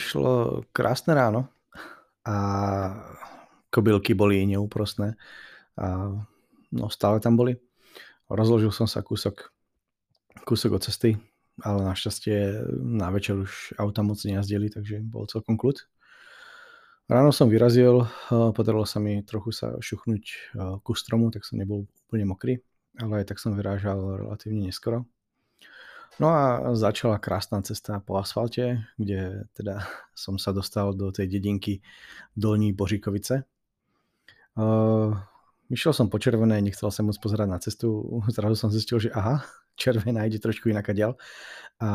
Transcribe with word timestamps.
prišlo 0.00 0.64
krásne 0.72 1.12
ráno 1.12 1.52
a 2.24 2.36
kobylky 3.68 4.16
boli 4.16 4.48
neúprostné 4.48 5.12
a 5.76 6.16
no 6.72 6.88
stále 6.88 7.20
tam 7.20 7.36
boli. 7.36 7.60
Rozložil 8.32 8.72
som 8.72 8.88
sa 8.88 9.04
kúsok, 9.04 9.52
kúsok 10.48 10.80
od 10.80 10.88
cesty, 10.88 11.20
ale 11.60 11.84
našťastie 11.84 12.64
na 12.80 13.12
večer 13.12 13.44
už 13.44 13.76
auta 13.76 14.00
moc 14.00 14.16
nejazdili, 14.24 14.72
takže 14.72 15.04
bol 15.04 15.28
celkom 15.28 15.60
kľud. 15.60 15.84
Ráno 17.04 17.28
som 17.28 17.52
vyrazil, 17.52 18.08
podarilo 18.56 18.88
sa 18.88 19.04
mi 19.04 19.20
trochu 19.20 19.52
sa 19.52 19.76
šuchnúť 19.84 20.56
ku 20.80 20.96
stromu, 20.96 21.28
tak 21.28 21.44
som 21.44 21.60
nebol 21.60 21.84
úplne 22.08 22.24
mokrý, 22.24 22.64
ale 22.96 23.20
aj 23.20 23.36
tak 23.36 23.38
som 23.42 23.52
vyrážal 23.52 24.24
relatívne 24.24 24.64
neskoro. 24.64 25.04
No 26.20 26.28
a 26.28 26.76
začala 26.76 27.16
krásna 27.16 27.64
cesta 27.64 27.96
po 28.04 28.20
asfalte, 28.20 28.84
kde 29.00 29.48
teda 29.56 29.88
som 30.12 30.36
sa 30.36 30.52
dostal 30.52 30.92
do 30.92 31.08
tej 31.08 31.32
dedinky 31.32 31.80
Dolní 32.36 32.76
Božíkovice. 32.76 33.48
Uh, 34.52 35.16
išiel 35.72 35.96
som 35.96 36.12
po 36.12 36.20
červenej, 36.20 36.60
nechcel 36.60 36.92
som 36.92 37.08
moc 37.08 37.16
pozerať 37.16 37.48
na 37.48 37.56
cestu, 37.56 38.04
zrazu 38.36 38.52
som 38.52 38.68
zistil, 38.68 39.00
že 39.00 39.08
aha, 39.16 39.40
červená 39.80 40.28
ide 40.28 40.36
trošku 40.36 40.68
inak 40.68 40.92
ďal 40.92 41.16
a 41.80 41.88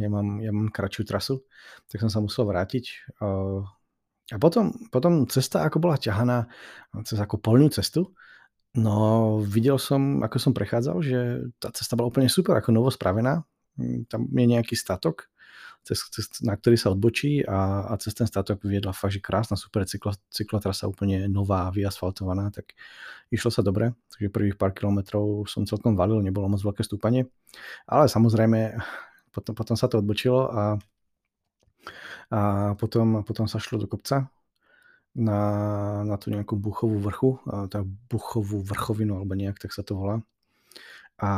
ja 0.00 0.08
mám, 0.08 0.40
ja 0.40 0.48
mám 0.48 0.72
kratšiu 0.72 1.04
trasu, 1.04 1.44
tak 1.92 2.00
som 2.00 2.08
sa 2.08 2.24
musel 2.24 2.48
vrátiť. 2.48 3.12
Uh, 3.20 3.68
a 4.32 4.40
potom, 4.40 4.72
potom 4.88 5.28
cesta 5.28 5.68
ako 5.68 5.76
bola 5.76 6.00
ťahaná 6.00 6.48
cez 7.04 7.20
ako 7.20 7.36
polnú 7.36 7.68
cestu, 7.68 8.16
no 8.72 9.36
videl 9.44 9.76
som, 9.76 10.24
ako 10.24 10.36
som 10.40 10.56
prechádzal, 10.56 10.96
že 11.04 11.18
tá 11.60 11.68
cesta 11.76 12.00
bola 12.00 12.08
úplne 12.08 12.32
super, 12.32 12.56
ako 12.56 12.72
novo 12.72 12.88
spravená. 12.88 13.44
Mm, 13.78 14.10
tam 14.10 14.26
je 14.28 14.46
nejaký 14.46 14.74
statok, 14.74 15.30
cez, 15.86 16.04
cez, 16.12 16.26
na 16.44 16.52
ktorý 16.58 16.76
sa 16.76 16.92
odbočí 16.92 17.40
a, 17.48 17.88
a 17.88 17.96
cez 17.96 18.12
ten 18.12 18.28
statok 18.28 18.60
viedla 18.66 18.92
fakt, 18.92 19.16
že 19.16 19.24
krásna, 19.24 19.56
super 19.56 19.88
cyklo, 19.88 20.12
cyklotrasa, 20.28 20.90
úplne 20.90 21.30
nová, 21.30 21.70
vyasfaltovaná, 21.72 22.52
tak 22.52 22.76
išlo 23.32 23.48
sa 23.48 23.64
dobre, 23.64 23.96
takže 24.12 24.28
prvých 24.28 24.58
pár 24.60 24.76
kilometrov 24.76 25.48
som 25.48 25.64
celkom 25.64 25.96
valil, 25.96 26.20
nebolo 26.20 26.50
moc 26.50 26.60
veľké 26.60 26.84
stúpanie, 26.84 27.30
ale 27.88 28.10
samozrejme 28.10 28.76
potom, 29.32 29.54
potom 29.56 29.76
sa 29.78 29.88
to 29.88 30.02
odbočilo 30.02 30.50
a 30.50 30.62
a 32.28 32.74
potom, 32.76 33.24
potom 33.24 33.48
sa 33.48 33.56
šlo 33.56 33.80
do 33.80 33.88
kopca 33.88 34.28
na, 35.16 35.40
na 36.04 36.16
tú 36.20 36.28
nejakú 36.28 36.54
buchovú 36.60 37.00
vrchu, 37.00 37.40
tá 37.72 37.82
buchovú 38.12 38.60
vrchovinu, 38.60 39.16
alebo 39.16 39.32
nejak 39.32 39.56
tak 39.56 39.72
sa 39.72 39.80
to 39.80 39.96
volá. 39.96 40.16
A, 41.18 41.30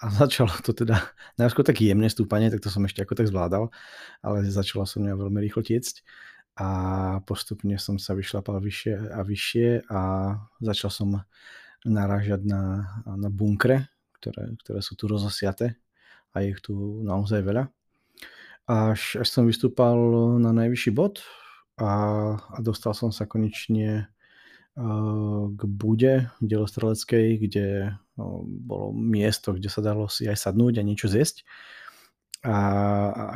a 0.00 0.04
začalo 0.10 0.50
to 0.64 0.72
teda, 0.72 1.00
najskôr 1.40 1.66
také 1.66 1.88
jemné 1.88 2.08
stúpanie, 2.10 2.50
tak 2.50 2.60
to 2.64 2.72
som 2.72 2.84
ešte 2.84 3.04
ako 3.04 3.14
tak 3.18 3.30
zvládal, 3.30 3.70
ale 4.24 4.46
začalo 4.48 4.88
som 4.88 5.04
mňa 5.04 5.14
veľmi 5.16 5.38
rýchlo 5.44 5.62
tiecť 5.64 6.04
a 6.54 6.68
postupne 7.26 7.74
som 7.82 7.98
sa 7.98 8.14
vyšlapal 8.14 8.62
vyššie 8.62 8.94
a 9.10 9.20
vyššie 9.26 9.68
a 9.90 10.00
začal 10.62 10.90
som 10.90 11.08
narážať 11.82 12.46
na, 12.46 12.86
na 13.04 13.28
bunkre, 13.28 13.90
ktoré, 14.22 14.54
ktoré 14.62 14.80
sú 14.80 14.94
tu 14.94 15.10
rozosiate 15.10 15.74
a 16.30 16.36
je 16.40 16.54
ich 16.54 16.60
tu 16.62 17.02
naozaj 17.02 17.42
veľa. 17.42 17.68
Až, 18.64 19.20
až 19.20 19.28
som 19.28 19.44
vystúpal 19.44 19.98
na 20.40 20.54
najvyšší 20.54 20.90
bod 20.96 21.20
a, 21.76 21.92
a 22.38 22.58
dostal 22.64 22.96
som 22.96 23.12
sa 23.12 23.28
konečne 23.28 24.08
uh, 24.78 25.44
k 25.52 25.62
bude 25.68 26.32
delostreleckej, 26.40 27.26
kde 27.44 27.66
bolo 28.16 28.94
miesto, 28.94 29.54
kde 29.54 29.66
sa 29.66 29.82
dalo 29.82 30.06
si 30.06 30.30
aj 30.30 30.38
sadnúť 30.38 30.78
a 30.78 30.86
niečo 30.86 31.10
zjesť. 31.10 31.42
A, 32.44 32.56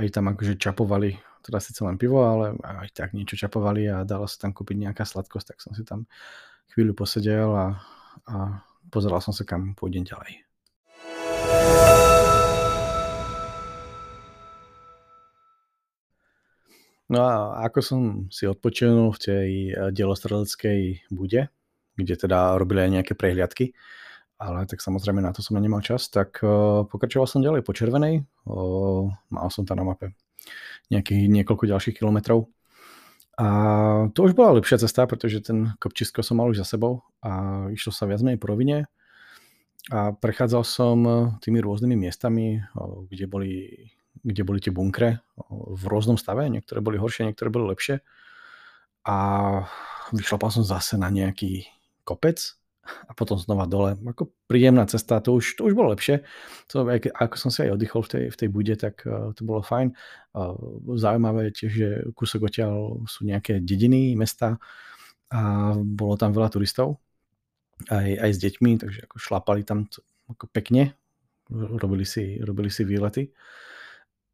aj 0.04 0.12
tam 0.14 0.30
akože 0.30 0.60
čapovali, 0.60 1.16
teda 1.42 1.58
síce 1.58 1.80
len 1.80 1.96
pivo, 1.96 2.22
ale 2.22 2.54
aj 2.60 2.92
tak 2.92 3.10
niečo 3.16 3.40
čapovali 3.40 3.88
a 3.88 4.04
dalo 4.04 4.28
sa 4.28 4.46
tam 4.46 4.52
kúpiť 4.52 4.86
nejaká 4.86 5.02
sladkosť, 5.08 5.56
tak 5.56 5.58
som 5.64 5.72
si 5.72 5.82
tam 5.82 6.04
chvíľu 6.76 6.92
posedel 6.92 7.50
a, 7.50 7.66
a 8.28 8.62
pozeral 8.92 9.24
som 9.24 9.32
sa, 9.32 9.48
kam 9.48 9.72
pôjdem 9.72 10.04
ďalej. 10.04 10.44
No 17.08 17.24
a 17.24 17.64
ako 17.64 17.80
som 17.80 18.00
si 18.28 18.44
odpočinul 18.44 19.16
v 19.16 19.20
tej 19.20 19.48
eh, 19.72 19.88
dielostreleckej 19.88 21.08
bude, 21.08 21.48
kde 21.96 22.14
teda 22.14 22.60
robili 22.60 22.84
aj 22.84 22.90
nejaké 23.00 23.12
prehliadky, 23.16 23.72
ale 24.38 24.64
tak 24.70 24.78
samozrejme 24.78 25.18
na 25.18 25.34
to 25.34 25.42
som 25.42 25.58
nemal 25.58 25.82
čas, 25.82 26.06
tak 26.08 26.38
uh, 26.46 26.86
pokračoval 26.86 27.26
som 27.26 27.42
ďalej 27.42 27.66
po 27.66 27.74
červenej, 27.74 28.22
uh, 28.46 29.10
mal 29.34 29.48
som 29.50 29.66
tam 29.66 29.82
na 29.82 29.86
mape 29.86 30.14
nejakých 30.88 31.28
niekoľko 31.28 31.68
ďalších 31.68 31.98
kilometrov. 32.00 32.48
A 33.38 33.46
to 34.14 34.26
už 34.26 34.34
bola 34.34 34.58
lepšia 34.58 34.82
cesta, 34.82 35.06
pretože 35.06 35.44
ten 35.44 35.74
kopčisko 35.78 36.26
som 36.26 36.42
mal 36.42 36.50
už 36.50 36.64
za 36.64 36.66
sebou 36.74 37.06
a 37.22 37.66
išlo 37.70 37.94
sa 37.94 38.08
viac 38.08 38.18
menej 38.24 38.40
po 38.40 38.50
rovine. 38.50 38.90
A 39.94 40.10
prechádzal 40.10 40.62
som 40.66 40.96
tými 41.38 41.62
rôznymi 41.62 41.94
miestami, 41.94 42.58
kde 43.06 43.26
boli 43.30 43.52
kde 44.24 44.42
boli 44.42 44.58
tie 44.58 44.74
bunkre 44.74 45.22
v 45.50 45.82
rôznom 45.86 46.18
stave, 46.18 46.50
niektoré 46.50 46.82
boli 46.82 46.98
horšie, 46.98 47.26
niektoré 47.30 47.48
boli 47.54 47.70
lepšie. 47.70 48.02
A 49.06 49.16
vyšlapal 50.10 50.50
som 50.52 50.66
zase 50.66 50.98
na 50.98 51.08
nejaký 51.08 51.70
kopec 52.02 52.58
a 53.06 53.12
potom 53.12 53.36
znova 53.38 53.68
dole. 53.68 53.94
Ako 53.94 54.32
príjemná 54.48 54.88
cesta, 54.88 55.20
to 55.20 55.36
už, 55.36 55.60
to 55.60 55.68
už 55.68 55.74
bolo 55.76 55.92
lepšie. 55.92 56.24
To, 56.72 56.84
ako 56.88 57.36
som 57.36 57.50
si 57.52 57.68
aj 57.68 57.76
oddychol 57.76 58.04
v 58.04 58.10
tej, 58.10 58.24
v 58.32 58.36
tej 58.36 58.48
bude, 58.48 58.74
tak 58.76 59.04
uh, 59.04 59.32
to 59.36 59.44
bolo 59.44 59.60
fajn. 59.60 59.92
Uh, 60.32 60.56
zaujímavé 60.96 61.52
tiež, 61.52 61.72
že 61.72 61.88
kúsok 62.12 62.48
odtiaľ 62.48 63.04
sú 63.06 63.28
nejaké 63.28 63.60
dediny, 63.60 64.16
mesta 64.16 64.58
a 65.28 65.72
bolo 65.76 66.16
tam 66.16 66.32
veľa 66.32 66.48
turistov 66.48 67.04
aj, 67.86 68.08
aj 68.18 68.30
s 68.34 68.38
deťmi, 68.42 68.70
takže 68.82 69.00
ako 69.06 69.16
šlapali 69.22 69.62
tam 69.62 69.86
ako 70.28 70.50
pekne, 70.50 70.98
robili 71.52 72.04
si, 72.04 72.36
robili 72.42 72.68
si 72.68 72.82
výlety. 72.82 73.30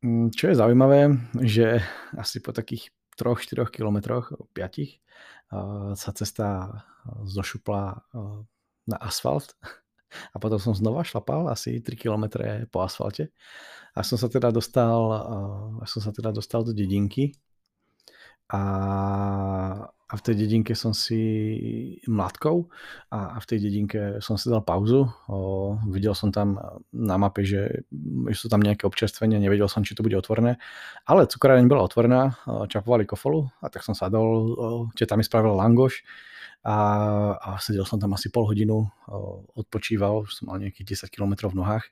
Mm, 0.02 0.32
čo 0.32 0.50
je 0.50 0.58
zaujímavé, 0.58 1.12
že 1.44 1.84
asi 2.16 2.40
po 2.40 2.50
takých 2.50 2.90
3-4 3.18 3.70
kilometroch, 3.70 4.32
5 4.52 5.94
sa 5.94 6.10
cesta 6.14 6.48
zošupla 7.24 7.82
na 8.90 8.96
asfalt. 9.00 9.54
A 10.30 10.38
potom 10.38 10.62
som 10.62 10.78
znova 10.78 11.02
šlapal 11.02 11.50
asi 11.50 11.82
3 11.82 11.98
km 11.98 12.38
po 12.70 12.86
asfalte. 12.86 13.34
A 13.98 14.06
som 14.06 14.14
sa 14.14 14.30
teda 14.30 14.54
dostal, 14.54 14.98
som 15.86 16.00
sa 16.02 16.14
teda 16.14 16.30
dostal 16.30 16.62
do 16.62 16.70
dedinky 16.70 17.34
a 18.54 19.90
a 20.14 20.14
v 20.14 20.24
tej 20.30 20.46
dedinke 20.46 20.78
som 20.78 20.94
si 20.94 21.18
mladkou 22.06 22.70
a, 23.10 23.34
a 23.34 23.36
v 23.42 23.46
tej 23.50 23.58
dedinke 23.66 24.00
som 24.22 24.38
si 24.38 24.46
dal 24.46 24.62
pauzu. 24.62 25.10
O, 25.26 25.74
videl 25.90 26.14
som 26.14 26.30
tam 26.30 26.54
na 26.94 27.18
mape, 27.18 27.42
že, 27.42 27.88
že 28.30 28.36
sú 28.38 28.46
tam 28.46 28.62
nejaké 28.62 28.86
občerstvenia, 28.86 29.42
nevedel 29.42 29.66
som, 29.66 29.82
či 29.82 29.98
to 29.98 30.06
bude 30.06 30.14
otvorené, 30.14 30.62
ale 31.08 31.26
cukráreň 31.26 31.66
bola 31.66 31.82
otvorená, 31.82 32.38
čapovali 32.70 33.10
kofolu 33.10 33.50
a 33.58 33.66
tak 33.66 33.82
som 33.82 33.98
sadol, 33.98 34.54
teta 34.94 35.18
mi 35.18 35.26
spravila 35.26 35.58
langoš 35.66 36.06
a, 36.62 36.76
a 37.34 37.50
sedel 37.58 37.82
som 37.82 37.98
tam 37.98 38.14
asi 38.14 38.30
pol 38.30 38.46
hodinu, 38.46 38.86
odpočíval, 39.58 40.30
som 40.30 40.52
mal 40.52 40.62
nejakých 40.62 41.10
10 41.10 41.16
km 41.16 41.50
v 41.50 41.58
nohách 41.58 41.90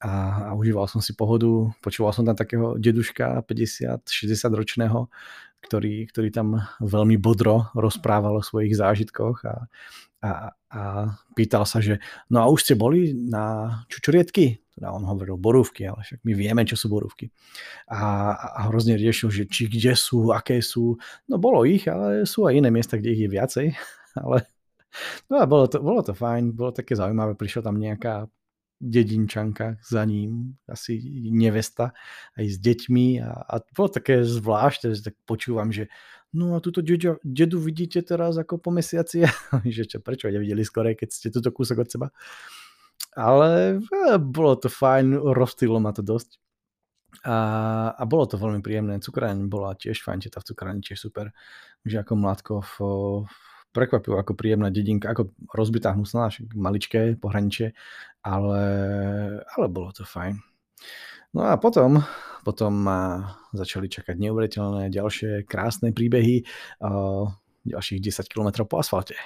a, 0.00 0.12
a 0.48 0.50
užíval 0.52 0.84
som 0.92 1.00
si 1.00 1.16
pohodu, 1.16 1.72
počúval 1.80 2.12
som 2.12 2.28
tam 2.28 2.36
takého 2.36 2.76
deduška 2.76 3.40
50-60 3.48 4.04
ročného, 4.52 5.08
ktorý, 5.64 6.06
ktorý 6.10 6.28
tam 6.30 6.62
veľmi 6.78 7.16
bodro 7.18 7.72
rozprával 7.74 8.38
o 8.38 8.46
svojich 8.46 8.76
zážitkoch 8.76 9.42
a, 9.46 9.54
a, 10.22 10.30
a 10.70 10.80
pýtal 11.34 11.64
sa, 11.66 11.82
že 11.82 11.98
no 12.30 12.42
a 12.42 12.46
už 12.50 12.66
ste 12.66 12.74
boli 12.78 13.12
na 13.14 13.78
čučorietky? 13.90 14.62
Teda 14.76 14.92
on 14.92 15.08
hovoril 15.08 15.40
borúvky, 15.40 15.88
ale 15.88 16.04
však 16.04 16.20
my 16.20 16.32
vieme, 16.36 16.62
čo 16.68 16.76
sú 16.76 16.92
borúvky. 16.92 17.32
A, 17.88 18.36
a 18.36 18.60
hrozne 18.68 19.00
riešil, 19.00 19.32
že 19.32 19.48
či 19.48 19.72
kde 19.72 19.96
sú, 19.96 20.36
aké 20.36 20.60
sú. 20.60 21.00
No 21.24 21.40
bolo 21.40 21.64
ich, 21.64 21.88
ale 21.88 22.28
sú 22.28 22.44
aj 22.44 22.60
iné 22.60 22.68
miesta, 22.68 23.00
kde 23.00 23.16
ich 23.16 23.24
je 23.24 23.30
viacej. 23.32 23.66
Ale 24.20 24.48
no 25.28 25.40
a 25.40 25.44
bolo 25.44 25.68
to, 25.68 25.76
bolo 25.80 26.00
to 26.00 26.16
fajn, 26.16 26.56
bolo 26.56 26.72
také 26.72 26.96
zaujímavé. 26.96 27.36
Prišla 27.36 27.68
tam 27.68 27.76
nejaká 27.76 28.28
dedinčanka 28.80 29.80
za 29.80 30.04
ním, 30.04 30.60
asi 30.68 31.00
nevesta, 31.32 31.96
aj 32.36 32.44
s 32.44 32.56
deťmi 32.60 33.24
a, 33.24 33.32
a 33.32 33.54
bolo 33.72 33.88
také 33.88 34.20
zvláštne, 34.22 34.92
že 34.92 35.12
tak 35.12 35.16
počúvam, 35.24 35.72
že 35.72 35.88
no 36.36 36.56
a 36.56 36.60
túto 36.60 36.84
dedu, 36.84 37.16
dedu 37.24 37.56
vidíte 37.56 38.04
teraz 38.04 38.36
ako 38.36 38.60
po 38.60 38.68
mesiaci, 38.68 39.24
že 39.76 39.84
čo, 39.88 39.98
prečo 40.04 40.28
nevideli 40.28 40.60
skore, 40.60 40.92
keď 40.92 41.08
ste 41.08 41.28
túto 41.32 41.48
kúsok 41.50 41.84
od 41.84 41.88
seba. 41.88 42.08
Ale 43.16 43.80
e, 43.80 44.20
bolo 44.20 44.60
to 44.60 44.68
fajn, 44.68 45.16
rozstýlo 45.16 45.80
ma 45.80 45.96
to 45.96 46.04
dosť. 46.04 46.36
A, 47.24 47.38
a 47.96 48.02
bolo 48.04 48.28
to 48.28 48.36
veľmi 48.36 48.60
príjemné. 48.60 49.00
Cukráň 49.00 49.48
bola 49.48 49.72
tiež 49.72 50.04
fajn, 50.04 50.28
tá 50.28 50.44
v 50.44 50.52
cukráni 50.52 50.84
tiež 50.84 51.00
super. 51.00 51.32
Že 51.88 52.04
ako 52.04 52.12
Mladkov 52.12 52.60
prekvapilo 53.76 54.16
ako 54.16 54.32
príjemná 54.32 54.72
dedinka, 54.72 55.12
ako 55.12 55.36
rozbitá 55.52 55.92
hnusná, 55.92 56.32
maličké 56.56 57.20
pohraničie, 57.20 57.76
ale, 58.24 58.62
ale 59.44 59.66
bolo 59.68 59.92
to 59.92 60.08
fajn. 60.08 60.40
No 61.36 61.44
a 61.44 61.60
potom, 61.60 62.00
potom 62.40 62.72
ma 62.72 63.36
začali 63.52 63.92
čakať 63.92 64.16
neuveriteľné 64.16 64.88
ďalšie 64.88 65.44
krásne 65.44 65.92
príbehy, 65.92 66.48
uh, 66.80 67.28
ďalších 67.68 68.00
10 68.00 68.32
km 68.32 68.64
po 68.64 68.80
asfalte. 68.80 69.20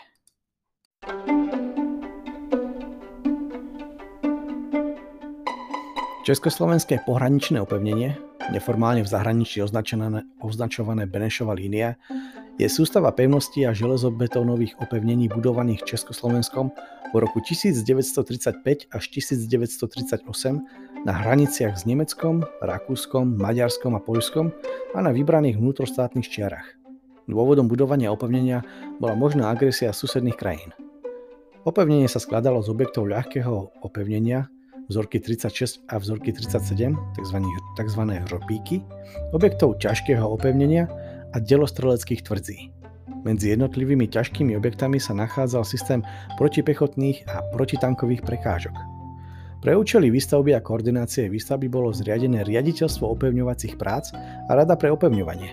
Československé 6.21 7.01
pohraničné 7.07 7.63
opevnenie, 7.63 8.19
neformálne 8.53 9.07
v 9.07 9.09
zahraničí 9.09 9.63
označované, 9.63 10.27
označované 10.43 11.07
Benešova 11.07 11.55
línia, 11.57 11.97
je 12.61 12.69
sústava 12.69 13.09
pevností 13.09 13.65
a 13.65 13.73
železobetónových 13.73 14.77
opevnení 14.85 15.33
budovaných 15.33 15.81
Československom 15.89 16.69
v 17.09 17.17
roku 17.17 17.41
1935 17.41 18.93
až 18.93 19.05
1938 19.09 20.29
na 21.09 21.13
hraniciach 21.17 21.81
s 21.81 21.89
Nemeckom, 21.89 22.45
Rakúskom, 22.61 23.41
Maďarskom 23.41 23.97
a 23.97 24.01
Poľskom 24.05 24.53
a 24.93 24.99
na 25.01 25.09
vybraných 25.09 25.57
vnútroštátnych 25.57 26.29
čiarach. 26.29 26.77
Dôvodom 27.25 27.65
budovania 27.65 28.13
opevnenia 28.13 28.61
bola 29.01 29.17
možná 29.17 29.49
agresia 29.49 29.97
susedných 29.97 30.37
krajín. 30.37 30.77
Opevnenie 31.65 32.13
sa 32.13 32.21
skladalo 32.21 32.61
z 32.61 32.77
objektov 32.77 33.09
ľahkého 33.09 33.73
opevnenia, 33.81 34.53
vzorky 34.93 35.17
36 35.17 35.89
a 35.89 35.97
vzorky 35.97 36.37
37, 36.37 36.93
tzv. 37.81 38.03
hropíky, 38.29 38.85
objektov 39.33 39.81
ťažkého 39.81 40.29
opevnenia 40.29 40.93
a 41.33 41.41
delostreleckých 41.41 42.23
tvrdzí. 42.27 42.59
Medzi 43.21 43.53
jednotlivými 43.53 44.09
ťažkými 44.09 44.57
objektami 44.57 44.97
sa 44.97 45.13
nachádzal 45.13 45.65
systém 45.67 46.01
protipechotných 46.41 47.29
a 47.29 47.45
protitankových 47.53 48.25
prekážok. 48.25 48.73
Pre 49.61 49.77
účely 49.77 50.09
výstavby 50.09 50.57
a 50.57 50.65
koordinácie 50.65 51.29
výstavby 51.29 51.69
bolo 51.69 51.93
zriadené 51.93 52.49
riaditeľstvo 52.49 53.05
opevňovacích 53.05 53.77
prác 53.77 54.17
a 54.49 54.51
rada 54.57 54.73
pre 54.73 54.89
opevňovanie. 54.89 55.53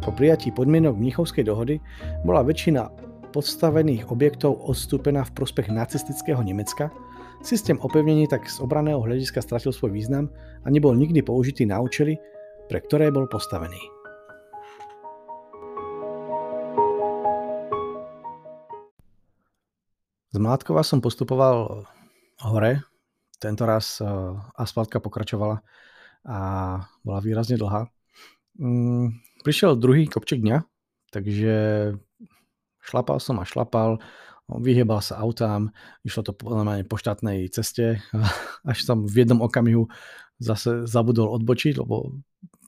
Po 0.00 0.10
prijatí 0.16 0.56
podmienok 0.56 0.96
Mnichovskej 0.96 1.44
dohody 1.44 1.76
bola 2.24 2.40
väčšina 2.40 2.88
podstavených 3.36 4.08
objektov 4.08 4.56
odstúpená 4.64 5.28
v 5.28 5.34
prospech 5.36 5.68
nacistického 5.68 6.40
Nemecka 6.40 6.88
Systém 7.42 7.74
opevnení 7.82 8.30
tak 8.30 8.46
z 8.46 8.62
obraného 8.62 9.02
hľadiska 9.02 9.42
stratil 9.42 9.74
svoj 9.74 9.90
význam 9.90 10.30
a 10.62 10.70
nebol 10.70 10.94
nikdy 10.94 11.26
použitý 11.26 11.66
na 11.66 11.82
účely, 11.82 12.14
pre 12.70 12.78
ktoré 12.78 13.10
bol 13.10 13.26
postavený. 13.26 14.01
Z 20.32 20.40
Mládkova 20.40 20.80
som 20.80 21.04
postupoval 21.04 21.84
hore, 22.40 22.80
tento 23.36 23.68
raz 23.68 24.00
eh, 24.00 24.08
asfaltka 24.56 24.96
pokračovala 24.96 25.60
a 26.24 26.38
bola 27.04 27.20
výrazne 27.20 27.60
dlhá. 27.60 27.84
Mm, 28.56 29.20
prišiel 29.44 29.76
druhý 29.76 30.08
kopček 30.08 30.40
dňa, 30.40 30.64
takže 31.12 31.54
šlapal 32.80 33.20
som 33.20 33.42
a 33.42 33.44
šlapal, 33.44 34.00
vyhybal 34.48 35.04
sa 35.04 35.20
autám, 35.20 35.68
išlo 36.00 36.24
to 36.24 36.32
normálne 36.48 36.88
po 36.88 36.96
štátnej 36.96 37.52
ceste, 37.52 38.00
až 38.70 38.78
som 38.88 39.04
v 39.04 39.28
jednom 39.28 39.44
okamihu 39.44 39.92
zase 40.40 40.88
zabudol 40.88 41.28
odbočiť, 41.36 41.76
lebo 41.76 42.08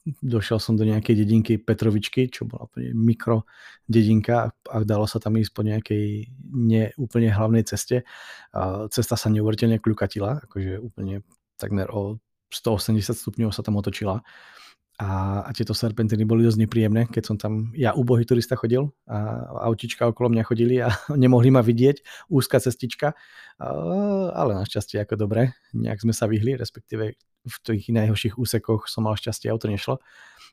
došiel 0.05 0.61
som 0.61 0.77
do 0.77 0.85
nejakej 0.85 1.17
dedinky 1.17 1.53
Petrovičky, 1.57 2.29
čo 2.29 2.45
bola 2.45 2.69
úplne 2.69 2.93
mikro 2.93 3.49
dedinka 3.89 4.53
a 4.53 4.77
dalo 4.85 5.09
sa 5.09 5.17
tam 5.17 5.41
ísť 5.41 5.53
po 5.57 5.65
nejakej 5.65 6.29
neúplne 6.53 7.33
hlavnej 7.33 7.65
ceste. 7.65 8.05
A 8.53 8.85
cesta 8.93 9.17
sa 9.17 9.33
neuveriteľne 9.33 9.81
kľukatila, 9.81 10.45
akože 10.45 10.81
úplne 10.81 11.25
takmer 11.57 11.89
o 11.89 12.21
180 12.53 13.01
stupňov 13.17 13.51
sa 13.51 13.65
tam 13.65 13.81
otočila 13.81 14.21
a, 15.05 15.45
a 15.45 15.51
tieto 15.53 15.77
serpentiny 15.77 16.25
boli 16.25 16.49
dosť 16.49 16.65
nepríjemné, 16.65 17.13
keď 17.13 17.23
som 17.29 17.37
tam 17.37 17.77
ja 17.77 17.93
ubohý 17.93 18.25
turista 18.25 18.57
chodil 18.57 18.89
a 19.05 19.45
autička 19.69 20.09
okolo 20.09 20.33
mňa 20.33 20.45
chodili 20.49 20.81
a 20.81 20.89
nemohli 21.13 21.53
ma 21.53 21.61
vidieť, 21.61 22.27
úzka 22.33 22.57
cestička, 22.57 23.13
a, 23.13 23.67
ale 24.33 24.57
našťastie 24.57 25.05
ako 25.05 25.21
dobre, 25.21 25.53
nejak 25.77 26.01
sme 26.01 26.17
sa 26.17 26.25
vyhli, 26.25 26.57
respektíve 26.57 27.21
v 27.45 27.57
tých 27.61 27.93
najhorších 27.93 28.41
úsekoch 28.41 28.89
som 28.89 29.05
mal 29.05 29.21
šťastie, 29.21 29.53
auto 29.53 29.69
nešlo. 29.69 30.01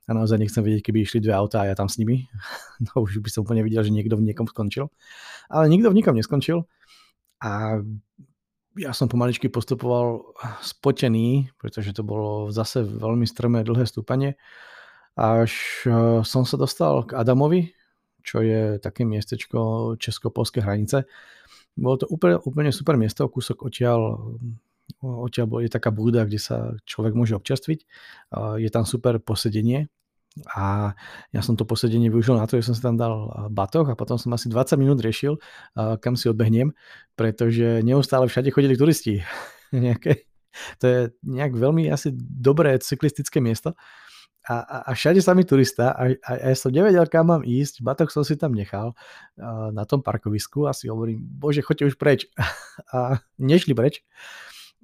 A 0.09 0.17
naozaj 0.17 0.43
nechcem 0.43 0.59
vedieť, 0.59 0.91
keby 0.91 1.07
išli 1.07 1.23
dve 1.23 1.31
autá 1.31 1.63
a 1.63 1.71
ja 1.71 1.75
tam 1.77 1.87
s 1.87 1.95
nimi, 1.95 2.27
no 2.91 3.07
už 3.07 3.23
by 3.23 3.29
som 3.31 3.47
úplne 3.47 3.63
videl, 3.63 3.87
že 3.87 3.95
niekto 3.95 4.19
v 4.19 4.27
niekom 4.27 4.51
skončil, 4.51 4.91
ale 5.47 5.71
nikto 5.71 5.87
v 5.87 5.97
nikom 6.03 6.17
neskončil. 6.17 6.67
A 7.39 7.79
ja 8.79 8.95
som 8.95 9.11
pomaličky 9.11 9.51
postupoval 9.51 10.35
spotený, 10.63 11.51
pretože 11.59 11.91
to 11.91 12.07
bolo 12.07 12.47
zase 12.53 12.83
veľmi 12.83 13.27
strmé, 13.27 13.67
dlhé 13.67 13.83
stúpanie. 13.83 14.39
Až 15.19 15.51
e, 15.83 16.23
som 16.23 16.47
sa 16.47 16.55
dostal 16.55 17.03
k 17.03 17.19
Adamovi, 17.19 17.75
čo 18.23 18.39
je 18.39 18.79
také 18.79 19.03
miestečko 19.03 19.93
česko-polské 19.99 20.63
hranice. 20.63 21.03
Bolo 21.75 21.99
to 21.99 22.05
úplne, 22.07 22.39
úplne 22.47 22.71
super 22.71 22.95
miesto, 22.95 23.27
kúsok 23.27 23.67
odtiaľ, 23.67 24.19
odtiaľ 25.03 25.67
je 25.67 25.71
taká 25.71 25.91
búda, 25.91 26.23
kde 26.23 26.39
sa 26.39 26.75
človek 26.87 27.11
môže 27.15 27.35
občerstviť. 27.35 27.79
Je 28.59 28.69
tam 28.71 28.83
super 28.87 29.19
posedenie, 29.19 29.91
a 30.47 30.95
ja 31.35 31.41
som 31.43 31.59
to 31.59 31.67
posedenie 31.67 32.07
využil 32.07 32.39
na 32.39 32.47
to, 32.47 32.55
že 32.55 32.71
som 32.71 32.75
si 32.75 32.83
tam 32.83 32.95
dal 32.95 33.27
batoh 33.51 33.83
a 33.91 33.99
potom 33.99 34.15
som 34.15 34.31
asi 34.31 34.47
20 34.47 34.79
minút 34.79 35.03
riešil, 35.03 35.35
kam 35.75 36.15
si 36.15 36.31
odbehnem, 36.31 36.71
pretože 37.19 37.83
neustále 37.83 38.31
všade 38.31 38.47
chodili 38.55 38.79
turisti. 38.79 39.19
Nejaké, 39.75 40.27
to 40.79 40.85
je 40.87 40.99
nejak 41.23 41.51
veľmi 41.55 41.91
asi 41.91 42.15
dobré 42.15 42.79
cyklistické 42.79 43.43
miesto. 43.43 43.75
A, 44.49 44.57
a, 44.57 44.77
a 44.89 44.91
všade 44.97 45.21
sa 45.21 45.37
mi 45.37 45.45
turista 45.45 45.93
a, 45.93 46.17
a, 46.17 46.31
ja 46.49 46.57
som 46.57 46.73
nevedel, 46.73 47.05
kam 47.05 47.29
mám 47.29 47.45
ísť, 47.45 47.85
batok 47.85 48.09
som 48.09 48.25
si 48.25 48.33
tam 48.33 48.57
nechal 48.57 48.97
uh, 48.97 49.69
na 49.69 49.85
tom 49.85 50.01
parkovisku 50.01 50.65
a 50.65 50.73
si 50.73 50.89
hovorím, 50.89 51.21
bože, 51.21 51.61
choďte 51.61 51.93
už 51.93 51.95
preč. 52.01 52.25
a 52.95 53.21
nešli 53.37 53.77
preč 53.77 54.01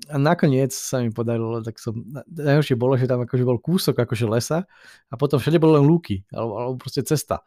a 0.05 0.15
nakoniec 0.21 0.69
sa 0.69 1.01
mi 1.01 1.09
podarilo, 1.09 1.65
tak 1.65 1.81
som, 1.81 2.05
najhoršie 2.29 2.77
bolo, 2.77 2.93
že 3.01 3.09
tam 3.09 3.25
akože 3.25 3.43
bol 3.43 3.57
kúsok 3.57 3.97
akože 4.05 4.29
lesa 4.29 4.69
a 5.09 5.13
potom 5.17 5.41
všade 5.41 5.57
bolo 5.57 5.81
len 5.81 5.85
lúky, 5.89 6.21
alebo, 6.29 6.53
alebo 6.61 6.75
proste 6.77 7.01
cesta. 7.01 7.41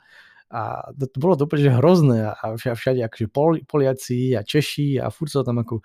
A 0.51 0.91
to, 0.99 1.07
to 1.07 1.19
bolo 1.23 1.39
to 1.39 1.47
úplne 1.47 1.71
že 1.71 1.79
hrozné 1.79 2.27
a 2.27 2.59
všade 2.59 3.07
akože 3.07 3.27
Pol, 3.31 3.63
Poliaci 3.63 4.35
a 4.35 4.43
Češi 4.43 4.99
a 4.99 5.07
furt 5.15 5.31
sa 5.31 5.47
tam 5.47 5.63
ako 5.63 5.79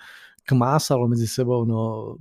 kmásalo 0.49 1.05
medzi 1.05 1.29
sebou, 1.29 1.69
no 1.69 2.17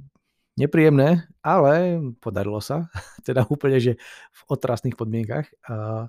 nepríjemné, 0.60 1.26
ale 1.42 1.98
podarilo 2.20 2.60
sa, 2.60 2.92
teda 3.26 3.48
úplne, 3.48 3.80
že 3.80 3.96
v 4.30 4.40
otrasných 4.52 4.94
podmienkach. 4.94 5.48
A 5.66 6.06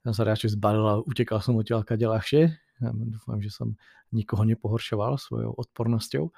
tam 0.00 0.12
sa 0.14 0.22
radšej 0.22 0.54
zbalil 0.54 0.86
a 0.86 1.02
utekal 1.02 1.42
som 1.42 1.58
odtiaľ 1.58 1.82
ľahšie. 1.84 2.42
Ja 2.78 2.92
dúfam, 2.92 3.42
že 3.42 3.50
som 3.50 3.74
nikoho 4.14 4.46
nepohoršoval 4.46 5.18
svojou 5.18 5.50
odpornosťou. 5.56 6.30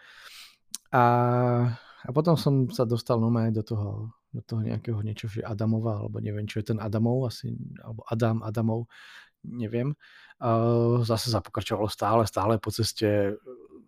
A, 0.93 1.05
a 2.05 2.09
potom 2.13 2.37
som 2.37 2.69
sa 2.73 2.89
dostal 2.89 3.21
normálne 3.21 3.53
do 3.53 3.61
toho, 3.61 4.13
do 4.33 4.41
toho 4.45 4.61
nejakého 4.65 5.01
niečo, 5.01 5.29
že 5.29 5.45
Adamova, 5.45 6.05
alebo 6.05 6.21
neviem, 6.21 6.49
čo 6.49 6.61
je 6.61 6.73
ten 6.73 6.79
Adamov, 6.81 7.29
asi, 7.29 7.53
alebo 7.81 8.05
Adam, 8.09 8.45
Adamov, 8.45 8.89
neviem. 9.45 9.97
A 10.39 10.49
zase 11.05 11.33
sa 11.33 11.41
pokračovalo 11.41 11.89
stále, 11.89 12.23
stále 12.29 12.61
po 12.61 12.71
ceste 12.71 13.37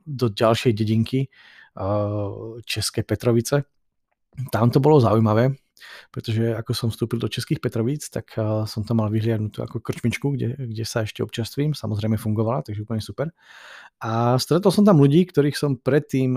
do 0.05 0.27
ďalšej 0.33 0.73
dedinky 0.73 1.29
České 2.65 3.07
Petrovice. 3.07 3.63
Tam 4.51 4.73
to 4.73 4.81
bolo 4.81 5.01
zaujímavé, 5.01 5.60
pretože 6.11 6.55
ako 6.59 6.75
som 6.75 6.89
vstúpil 6.91 7.23
do 7.23 7.31
Českých 7.31 7.63
Petrovíc, 7.63 8.11
tak 8.11 8.35
som 8.67 8.83
tam 8.83 8.99
mal 8.99 9.09
vyhliadnutú 9.15 9.63
ako 9.63 9.79
krčmičku, 9.79 10.35
kde, 10.35 10.59
kde 10.59 10.85
sa 10.85 11.07
ešte 11.07 11.23
občastvím, 11.23 11.73
samozrejme 11.73 12.19
fungovala, 12.19 12.67
takže 12.67 12.83
úplne 12.83 12.99
super. 12.99 13.31
A 14.03 14.35
stretol 14.43 14.75
som 14.75 14.83
tam 14.83 14.99
ľudí, 14.99 15.23
ktorých 15.31 15.55
som 15.55 15.79
predtým 15.79 16.35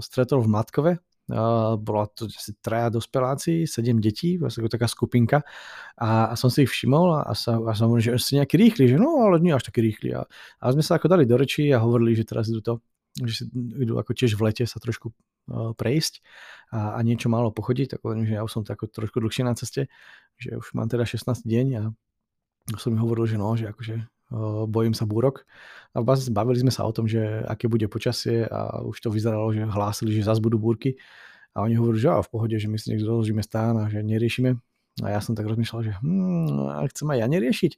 stretol 0.00 0.40
v 0.40 0.48
Matkove. 0.48 0.92
Uh, 1.30 1.78
bola 1.78 2.10
to 2.10 2.26
asi 2.26 2.58
traja 2.58 2.90
dospeláci, 2.90 3.62
sedem 3.62 4.02
detí, 4.02 4.34
vlastne 4.34 4.66
taká 4.66 4.90
skupinka. 4.90 5.46
A, 5.94 6.26
a 6.26 6.34
som 6.34 6.50
si 6.50 6.66
ich 6.66 6.72
všimol 6.74 7.22
a, 7.22 7.30
sa, 7.38 7.54
a 7.54 7.70
som 7.70 7.86
hovoril, 7.86 8.18
že 8.18 8.18
ste 8.18 8.42
nejaký 8.42 8.58
rýchli, 8.58 8.90
že 8.90 8.98
no, 8.98 9.30
ale 9.30 9.38
nie 9.38 9.54
až 9.54 9.70
taký 9.70 9.78
rýchli. 9.78 10.10
A, 10.10 10.26
a 10.26 10.64
sme 10.74 10.82
sa 10.82 10.98
ako 10.98 11.06
dali 11.06 11.30
do 11.30 11.38
reči 11.38 11.70
a 11.70 11.78
hovorili, 11.78 12.18
že 12.18 12.26
teraz 12.26 12.50
idú 12.50 12.58
to 12.66 12.74
že 13.18 13.34
si 13.34 13.44
idú 13.54 13.98
ako 13.98 14.14
tiež 14.14 14.38
v 14.38 14.44
lete 14.46 14.64
sa 14.68 14.78
trošku 14.78 15.10
uh, 15.10 15.74
prejsť 15.74 16.22
a, 16.70 16.94
a 16.94 16.98
niečo 17.02 17.26
málo 17.26 17.50
pochodiť, 17.50 17.96
tak 17.96 18.06
hovorím, 18.06 18.28
že 18.28 18.38
ja 18.38 18.46
už 18.46 18.52
som 18.52 18.62
tako 18.62 18.86
trošku 18.86 19.18
dlhšie 19.18 19.42
na 19.42 19.58
ceste, 19.58 19.90
že 20.38 20.54
už 20.54 20.78
mám 20.78 20.86
teda 20.86 21.02
16 21.02 21.26
deň 21.42 21.66
a 21.80 21.82
som 22.78 22.94
mi 22.94 23.02
hovoril, 23.02 23.26
že 23.26 23.34
no, 23.34 23.50
že 23.58 23.66
akože 23.66 24.06
bojím 24.70 24.94
sa 24.94 25.04
búrok. 25.10 25.42
A 25.90 26.06
vlastne 26.06 26.30
bavili 26.30 26.62
sme 26.62 26.70
sa 26.70 26.86
o 26.86 26.94
tom, 26.94 27.10
že 27.10 27.18
aké 27.50 27.66
bude 27.66 27.90
počasie 27.90 28.46
a 28.46 28.78
už 28.86 29.02
to 29.02 29.10
vyzeralo, 29.10 29.50
že 29.50 29.66
hlásili, 29.66 30.14
že 30.14 30.22
zase 30.22 30.38
budú 30.38 30.54
búrky. 30.62 30.94
A 31.50 31.66
oni 31.66 31.74
hovorili, 31.74 31.98
že 31.98 32.14
v 32.14 32.30
pohode, 32.30 32.54
že 32.54 32.70
my 32.70 32.78
si 32.78 32.94
nech 32.94 33.02
rozložíme 33.02 33.42
stán 33.42 33.74
a 33.74 33.90
že 33.90 34.06
neriešime. 34.06 34.54
A 35.00 35.16
ja 35.16 35.20
som 35.24 35.32
tak 35.32 35.48
rozmýšľal, 35.48 35.80
že 35.86 35.92
hmm, 36.00 36.86
chcem 36.92 37.08
aj 37.10 37.18
ja 37.18 37.26
neriešiť. 37.30 37.72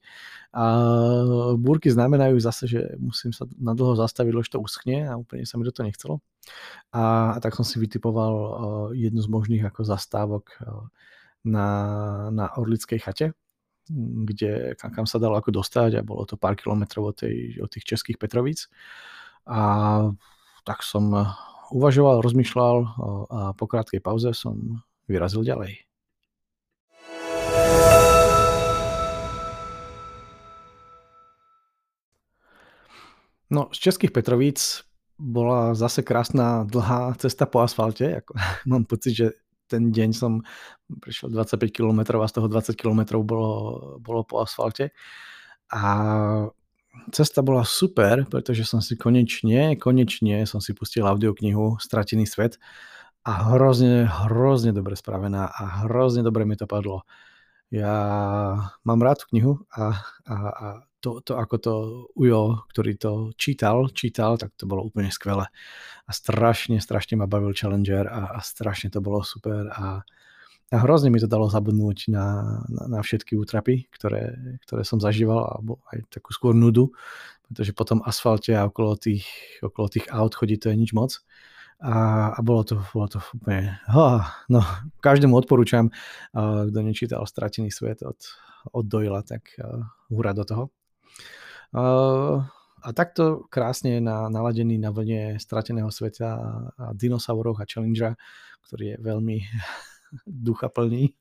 A 0.53 0.65
búrky 1.57 1.89
znamenajú 1.89 2.37
zase, 2.43 2.67
že 2.67 2.81
musím 2.99 3.31
sa 3.31 3.47
na 3.57 3.73
dlho 3.73 3.95
zastaviť, 3.95 4.33
lebo 4.33 4.45
to 4.45 4.63
uschne 4.63 5.07
a 5.07 5.15
úplne 5.17 5.47
sa 5.47 5.57
mi 5.57 5.67
to 5.69 5.87
nechcelo. 5.87 6.19
A, 6.91 7.35
a 7.35 7.39
tak 7.39 7.55
som 7.55 7.63
si 7.63 7.79
vytipoval 7.79 8.35
uh, 8.35 8.51
jednu 8.93 9.23
z 9.23 9.29
možných 9.31 9.65
ako 9.67 9.87
zastávok 9.87 10.51
uh, 10.61 10.91
na, 11.47 11.69
na 12.35 12.51
Orlickej 12.59 12.99
chate, 13.03 13.27
kde, 14.27 14.75
kam, 14.79 14.91
kam 14.95 15.07
sa 15.07 15.19
dalo 15.19 15.39
ako 15.39 15.55
dostať 15.63 16.01
a 16.01 16.07
bolo 16.07 16.27
to 16.27 16.39
pár 16.39 16.55
kilometrov 16.55 17.15
od, 17.15 17.17
tej, 17.23 17.59
od 17.63 17.71
tých 17.71 17.87
českých 17.87 18.19
Petrovíc. 18.19 18.71
A 19.47 20.11
tak 20.63 20.87
som 20.87 21.11
uvažoval, 21.75 22.23
rozmýšľal 22.23 22.77
a 23.27 23.41
po 23.59 23.67
krátkej 23.67 23.99
pauze 23.99 24.31
som 24.39 24.85
vyrazil 25.11 25.43
ďalej. 25.43 25.92
No, 33.53 33.69
z 33.69 33.79
Českých 33.79 34.17
Petrovíc 34.17 34.81
bola 35.21 35.77
zase 35.77 36.01
krásna 36.03 36.65
dlhá 36.65 37.15
cesta 37.21 37.45
po 37.45 37.61
asfalte. 37.61 38.25
Ako, 38.25 38.33
mám 38.73 38.89
pocit, 38.89 39.13
že 39.13 39.27
ten 39.69 39.93
deň 39.93 40.11
som 40.17 40.41
prišiel 40.89 41.29
25 41.29 41.69
km 41.69 42.21
a 42.21 42.29
z 42.29 42.33
toho 42.33 42.49
20 42.49 42.77
km 42.77 43.21
bolo, 43.21 43.53
bolo 44.01 44.25
po 44.25 44.41
asfalte. 44.41 44.97
A 45.69 45.85
cesta 47.13 47.41
bola 47.45 47.65
super, 47.65 48.25
pretože 48.25 48.65
som 48.65 48.81
si 48.81 48.97
konečne, 48.97 49.77
konečne 49.77 50.49
som 50.49 50.61
si 50.61 50.73
pustil 50.73 51.05
audioknihu 51.05 51.77
Stratený 51.77 52.25
svet 52.25 52.57
a 53.25 53.53
hrozne, 53.53 54.09
hrozne 54.09 54.73
dobre 54.73 54.97
spravená 54.97 55.49
a 55.49 55.63
hrozne 55.85 56.25
dobre 56.25 56.49
mi 56.49 56.57
to 56.57 56.65
padlo. 56.65 57.05
Ja 57.73 57.97
mám 58.85 59.01
rád 59.01 59.25
tú 59.25 59.33
knihu 59.33 59.53
a, 59.73 59.97
a, 60.29 60.37
a 60.37 60.67
to, 61.03 61.19
to, 61.27 61.35
ako 61.35 61.57
to 61.59 61.75
Ujo, 62.15 62.63
ktorý 62.71 62.95
to 62.95 63.13
čítal, 63.35 63.91
čítal, 63.91 64.39
tak 64.39 64.55
to 64.55 64.71
bolo 64.71 64.87
úplne 64.87 65.11
skvelé. 65.11 65.51
A 66.07 66.11
strašne, 66.15 66.79
strašne 66.79 67.19
ma 67.19 67.27
bavil 67.27 67.51
Challenger 67.51 68.07
a, 68.07 68.39
a 68.39 68.41
strašne 68.41 68.95
to 68.95 69.03
bolo 69.03 69.27
super 69.27 69.67
a, 69.75 70.07
a 70.73 70.77
hrozne 70.81 71.13
mi 71.13 71.21
to 71.21 71.29
dalo 71.29 71.53
zabudnúť 71.53 72.09
na, 72.09 72.27
na, 72.71 72.83
na 72.89 73.01
všetky 73.05 73.37
útrapy, 73.37 73.93
ktoré, 73.93 74.57
ktoré 74.65 74.89
som 74.89 74.97
zažíval, 74.97 75.45
alebo 75.45 75.85
aj 75.93 76.09
takú 76.09 76.33
skôr 76.33 76.57
nudu, 76.57 76.97
pretože 77.45 77.77
po 77.77 77.85
tom 77.85 78.01
asfalte 78.09 78.57
a 78.57 78.65
okolo 78.65 78.97
tých, 78.97 79.29
okolo 79.61 79.93
tých 79.93 80.09
aut 80.09 80.33
chodí 80.33 80.57
to 80.57 80.73
je 80.73 80.81
nič 80.81 80.97
moc. 80.97 81.21
A, 81.83 82.31
a 82.33 82.41
bolo, 82.47 82.63
to, 82.63 82.79
bolo 82.95 83.11
to 83.11 83.19
úplne... 83.35 83.75
Oh, 83.91 84.23
no, 84.47 84.63
každému 85.03 85.35
odporúčam, 85.35 85.91
uh, 85.91 86.71
kto 86.71 86.79
nečítal 86.79 87.27
Stratený 87.27 87.75
svet 87.75 88.07
od, 88.07 88.17
od 88.71 88.87
Doyla, 88.87 89.27
tak 89.27 89.51
uh, 89.59 89.83
hurá 90.07 90.31
do 90.31 90.47
toho. 90.47 90.71
A 92.83 92.89
takto 92.93 93.47
krásne 93.47 94.03
na, 94.03 94.27
naladený 94.27 94.75
na 94.77 94.91
vlne 94.91 95.39
strateného 95.39 95.89
sveta 95.95 96.29
a 96.75 96.91
dinosaurov 96.93 97.63
a 97.63 97.65
Challengera, 97.65 98.19
ktorý 98.67 98.95
je 98.95 98.97
veľmi 98.99 99.37
duchaplný 100.49 101.15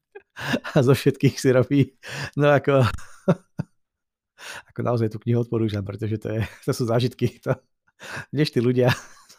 a 0.74 0.82
zo 0.82 0.94
všetkých 0.96 1.36
si 1.38 1.50
robí. 1.54 1.82
No 2.34 2.50
ako, 2.50 2.82
ako 4.74 4.80
naozaj 4.82 5.14
tú 5.14 5.18
knihu 5.28 5.44
odporúčam, 5.46 5.86
pretože 5.86 6.18
to, 6.18 6.34
je, 6.34 6.42
to 6.66 6.72
sú 6.74 6.90
zážitky. 6.90 7.38
To, 7.46 7.54
kdež 8.34 8.50
tí 8.50 8.60
ľudia 8.64 8.90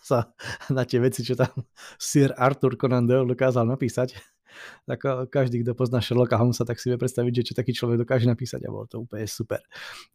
sa 0.02 0.34
na 0.70 0.86
tie 0.86 0.98
veci, 1.02 1.26
čo 1.26 1.38
tam 1.38 1.50
Sir 1.98 2.34
Arthur 2.34 2.78
Conan 2.78 3.06
Doyle 3.06 3.34
dokázal 3.34 3.66
napísať, 3.66 4.18
tak 4.84 5.02
každý, 5.30 5.62
kto 5.62 5.76
pozná 5.76 6.00
Sherlocka 6.02 6.38
Holmesa, 6.38 6.66
tak 6.66 6.78
si 6.78 6.90
vie 6.90 6.98
predstaviť, 6.98 7.32
že 7.42 7.46
čo 7.50 7.54
taký 7.58 7.72
človek 7.72 8.02
dokáže 8.02 8.26
napísať 8.26 8.66
a 8.66 8.72
bolo 8.72 8.86
to 8.86 9.02
úplne 9.04 9.26
super. 9.26 9.60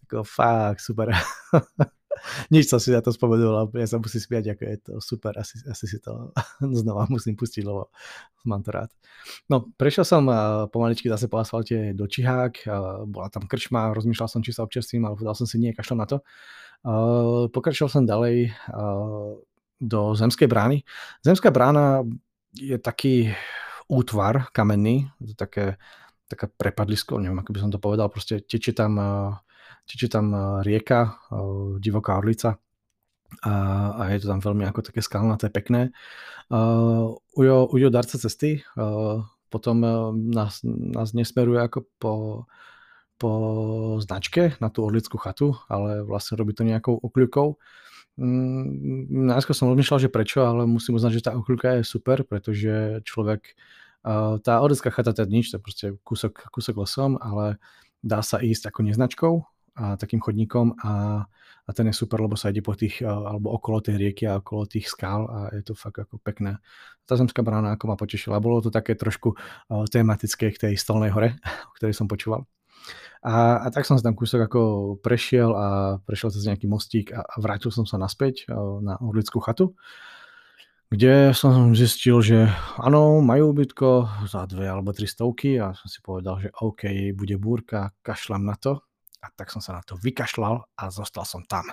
Tako 0.05 0.23
fakt 0.23 0.81
super. 0.83 1.11
Nič 2.53 2.69
som 2.69 2.81
si 2.81 2.89
na 2.89 3.01
to 3.01 3.13
spomenul, 3.13 3.53
ale 3.53 3.67
ja 3.77 3.87
sa 3.87 4.01
musím 4.01 4.21
smiať, 4.21 4.57
ako 4.57 4.63
je 4.65 4.77
to 4.81 4.93
super, 5.01 5.33
asi, 5.37 5.61
asi 5.69 5.85
si 5.85 5.97
to 6.01 6.33
znova 6.81 7.05
musím 7.09 7.37
pustiť, 7.37 7.63
lebo 7.65 7.93
mám 8.49 8.65
to 8.65 8.73
rád. 8.73 8.89
No, 9.51 9.69
prešiel 9.77 10.05
som 10.07 10.25
pomaličky 10.71 11.11
zase 11.11 11.29
po 11.29 11.37
asfalte 11.37 11.93
do 11.93 12.05
Čihák, 12.09 12.65
bola 13.09 13.27
tam 13.29 13.45
krčma, 13.45 13.93
rozmýšľal 13.93 14.29
som, 14.29 14.41
či 14.41 14.55
sa 14.55 14.65
občerstvím, 14.65 15.05
ale 15.05 15.17
povedal 15.17 15.35
som 15.37 15.47
si, 15.49 15.61
nie, 15.61 15.75
kašlo 15.75 15.95
na 15.99 16.07
to. 16.09 16.17
Pokračoval 17.51 17.91
som 17.91 18.03
ďalej 18.07 18.53
do 19.77 19.99
Zemskej 20.17 20.49
brány. 20.49 20.81
Zemská 21.21 21.53
brána 21.53 22.01
je 22.57 22.77
taký 22.81 23.33
útvar 23.87 24.51
kamenný, 24.51 25.07
také, 25.39 25.79
také 26.27 26.51
prepadlisko, 26.51 27.19
neviem, 27.23 27.39
ako 27.39 27.51
by 27.55 27.59
som 27.63 27.71
to 27.71 27.79
povedal, 27.79 28.11
proste 28.11 28.43
tečie 28.43 28.75
tam, 28.75 28.99
eh, 28.99 29.31
tečie 29.87 30.11
tam 30.11 30.31
eh, 30.31 30.39
rieka, 30.63 31.15
eh, 31.31 31.79
divoká 31.79 32.19
orlica 32.19 32.59
a, 33.43 33.53
a 33.95 34.01
je 34.15 34.23
to 34.23 34.31
tam 34.31 34.39
veľmi 34.39 34.63
ako 34.71 34.87
také 34.87 35.03
skalnaté, 35.03 35.51
pekné. 35.51 35.91
Ujo, 37.35 37.67
ujo 37.67 37.87
darca 37.91 38.15
cesty, 38.15 38.63
potom 39.51 39.83
nás, 40.31 40.63
nás 40.63 41.11
nesmeruje 41.11 41.59
ako 41.59 41.79
po, 41.99 42.13
po 43.19 43.31
značke 43.99 44.55
na 44.63 44.71
tú 44.71 44.87
orlickú 44.87 45.19
chatu, 45.19 45.59
ale 45.67 46.07
vlastne 46.07 46.39
robí 46.39 46.55
to 46.55 46.63
nejakou 46.63 46.95
okľukou. 46.95 47.59
Mm, 48.17 49.29
najskôr 49.29 49.53
som 49.53 49.69
rozmýšľal, 49.69 50.09
že 50.09 50.13
prečo, 50.13 50.41
ale 50.41 50.65
musím 50.65 50.97
uznať, 50.97 51.11
že 51.21 51.25
tá 51.29 51.31
okľuka 51.37 51.77
je 51.79 51.83
super, 51.85 52.25
pretože 52.25 53.05
človek, 53.05 53.53
tá 54.41 54.53
orická 54.63 54.89
chata 54.89 55.13
je 55.13 55.29
nič, 55.29 55.53
to 55.53 55.61
je 55.61 55.63
proste 55.63 55.85
kúsok, 56.01 56.49
kúsok 56.49 56.81
lesom, 56.81 57.21
ale 57.21 57.61
dá 58.01 58.25
sa 58.25 58.41
ísť 58.41 58.73
ako 58.73 58.79
neznačkou 58.89 59.33
a 59.77 59.93
takým 60.01 60.17
chodníkom 60.17 60.81
a, 60.81 61.25
a 61.67 61.69
ten 61.77 61.85
je 61.85 61.93
super, 61.93 62.17
lebo 62.17 62.33
sa 62.33 62.49
ide 62.49 62.65
po 62.65 62.73
tých, 62.73 63.05
alebo 63.05 63.53
okolo 63.53 63.85
tej 63.85 64.01
rieky 64.01 64.25
a 64.25 64.41
okolo 64.41 64.65
tých 64.65 64.89
skál 64.89 65.29
a 65.29 65.39
je 65.53 65.61
to 65.61 65.77
fakt 65.77 66.01
ako 66.01 66.17
pekné. 66.17 66.57
Tá 67.05 67.13
zemská 67.13 67.45
brána 67.45 67.77
ako 67.77 67.93
ma 67.93 67.95
potešila. 67.99 68.41
Bolo 68.41 68.65
to 68.65 68.73
také 68.73 68.97
trošku 68.97 69.37
tematické 69.93 70.49
k 70.49 70.57
tej 70.57 70.73
stolnej 70.73 71.13
hore, 71.13 71.37
o 71.69 71.71
ktorej 71.77 71.93
som 71.93 72.09
počúval. 72.09 72.49
A, 73.25 73.59
a 73.63 73.67
tak 73.73 73.83
som 73.83 73.97
sa 73.99 74.05
tam 74.05 74.15
kúsok 74.15 74.47
ako 74.47 74.61
prešiel 75.03 75.51
a 75.51 75.67
prešiel 76.05 76.31
cez 76.31 76.47
nejaký 76.47 76.69
mostík 76.69 77.11
a, 77.11 77.25
a 77.25 77.35
vrátil 77.41 77.73
som 77.73 77.83
sa 77.83 77.99
naspäť 77.99 78.47
na 78.81 78.95
Orlickú 79.03 79.41
chatu, 79.43 79.75
kde 80.87 81.35
som 81.35 81.75
zistil, 81.75 82.23
že 82.23 82.47
áno, 82.79 83.19
majú 83.19 83.51
ubytko 83.51 84.23
za 84.31 84.47
dve 84.47 84.71
alebo 84.71 84.95
tri 84.95 85.03
stovky 85.03 85.59
a 85.59 85.75
som 85.75 85.91
si 85.91 85.99
povedal, 85.99 86.39
že 86.39 86.55
OK, 86.63 87.11
bude 87.11 87.35
búrka, 87.35 87.91
kašľam 87.99 88.47
na 88.47 88.55
to. 88.55 88.79
A 89.19 89.27
tak 89.35 89.51
som 89.51 89.59
sa 89.59 89.75
na 89.75 89.83
to 89.83 89.99
vykašľal 89.99 90.63
a 90.79 90.83
zostal 90.87 91.27
som 91.27 91.43
tam. 91.43 91.67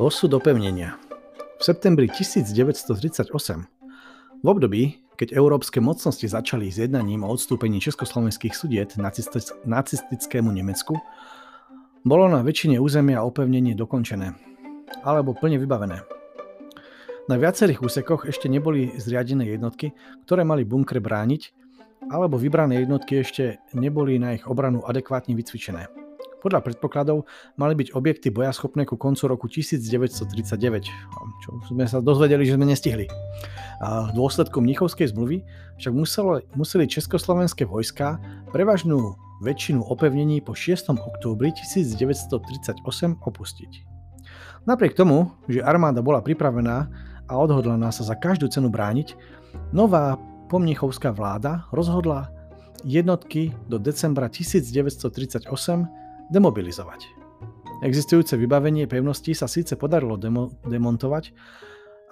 Osud 0.00 0.32
opevnenia. 0.32 0.96
V 1.60 1.62
septembri 1.62 2.08
1938 2.08 3.28
v 4.40 4.46
období, 4.48 5.03
keď 5.14 5.34
európske 5.34 5.78
mocnosti 5.78 6.26
začali 6.26 6.70
s 6.70 6.82
jednaním 6.82 7.22
o 7.22 7.30
odstúpení 7.30 7.78
československých 7.78 8.54
sudiet 8.54 8.98
nacistickému 9.64 10.50
Nemecku, 10.50 10.98
bolo 12.04 12.28
na 12.28 12.44
väčšine 12.44 12.76
územia 12.76 13.24
opevnenie 13.24 13.72
dokončené, 13.72 14.36
alebo 15.06 15.32
plne 15.32 15.56
vybavené. 15.56 16.04
Na 17.24 17.40
viacerých 17.40 17.80
úsekoch 17.80 18.28
ešte 18.28 18.52
neboli 18.52 18.92
zriadené 19.00 19.48
jednotky, 19.48 19.96
ktoré 20.28 20.44
mali 20.44 20.68
bunkre 20.68 21.00
brániť, 21.00 21.56
alebo 22.12 22.36
vybrané 22.36 22.84
jednotky 22.84 23.24
ešte 23.24 23.64
neboli 23.72 24.20
na 24.20 24.36
ich 24.36 24.44
obranu 24.44 24.84
adekvátne 24.84 25.32
vycvičené. 25.32 26.03
Podľa 26.44 26.60
predpokladov 26.60 27.24
mali 27.56 27.72
byť 27.72 27.96
objekty 27.96 28.28
bojaschopné 28.28 28.84
ku 28.84 29.00
koncu 29.00 29.32
roku 29.32 29.48
1939, 29.48 30.28
čo 31.40 31.48
sme 31.72 31.88
sa 31.88 32.04
dozvedeli, 32.04 32.44
že 32.44 32.60
sme 32.60 32.68
nestihli. 32.68 33.08
A 33.80 34.12
dôsledkom 34.12 34.60
Mnichovskej 34.60 35.08
zmluvy 35.08 35.40
však 35.80 35.92
muselo, 35.96 36.44
museli 36.52 36.84
československé 36.84 37.64
vojska 37.64 38.20
prevažnú 38.52 39.16
väčšinu 39.40 39.88
opevnení 39.88 40.44
po 40.44 40.52
6. 40.52 40.92
októbri 40.92 41.56
1938 41.56 42.84
opustiť. 43.24 43.72
Napriek 44.68 44.92
tomu, 44.92 45.32
že 45.48 45.64
armáda 45.64 46.04
bola 46.04 46.20
pripravená 46.20 46.92
a 47.24 47.32
odhodlaná 47.40 47.88
sa 47.88 48.04
za 48.04 48.20
každú 48.20 48.52
cenu 48.52 48.68
brániť, 48.68 49.16
nová 49.72 50.20
pomnichovská 50.52 51.08
vláda 51.08 51.64
rozhodla 51.72 52.28
jednotky 52.84 53.56
do 53.64 53.80
decembra 53.80 54.28
1938 54.28 56.03
demobilizovať. 56.32 57.24
Existujúce 57.84 58.38
vybavenie 58.40 58.88
pevností 58.88 59.34
sa 59.36 59.44
síce 59.50 59.76
podarilo 59.76 60.16
demo- 60.16 60.56
demontovať, 60.64 61.34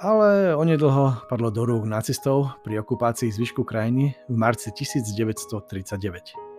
ale 0.03 0.53
onedlho 0.59 1.31
padlo 1.31 1.55
do 1.55 1.63
rúk 1.63 1.87
nacistov 1.87 2.59
pri 2.67 2.83
okupácii 2.83 3.31
zvyšku 3.31 3.63
krajiny 3.63 4.19
v 4.27 4.37
marci 4.37 4.75
1939. 4.75 6.53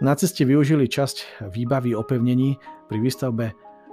Nacisti 0.00 0.42
využili 0.46 0.88
časť 0.88 1.46
výbavy 1.52 1.92
opevnení 1.92 2.56
pri 2.88 2.98
výstavbe 3.02 3.52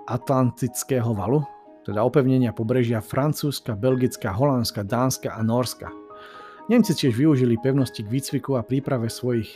Atlantického 0.10 1.14
valu, 1.14 1.44
teda 1.86 2.02
opevnenia 2.06 2.54
pobrežia 2.54 3.02
Francúzska, 3.02 3.78
Belgická, 3.78 4.34
Holandska, 4.34 4.86
Dánska 4.86 5.34
a 5.34 5.42
Norska. 5.42 5.90
Nemci 6.70 6.94
tiež 6.94 7.18
využili 7.18 7.58
pevnosti 7.58 8.06
k 8.06 8.10
výcviku 8.10 8.58
a 8.58 8.66
príprave 8.66 9.10
svojich 9.10 9.54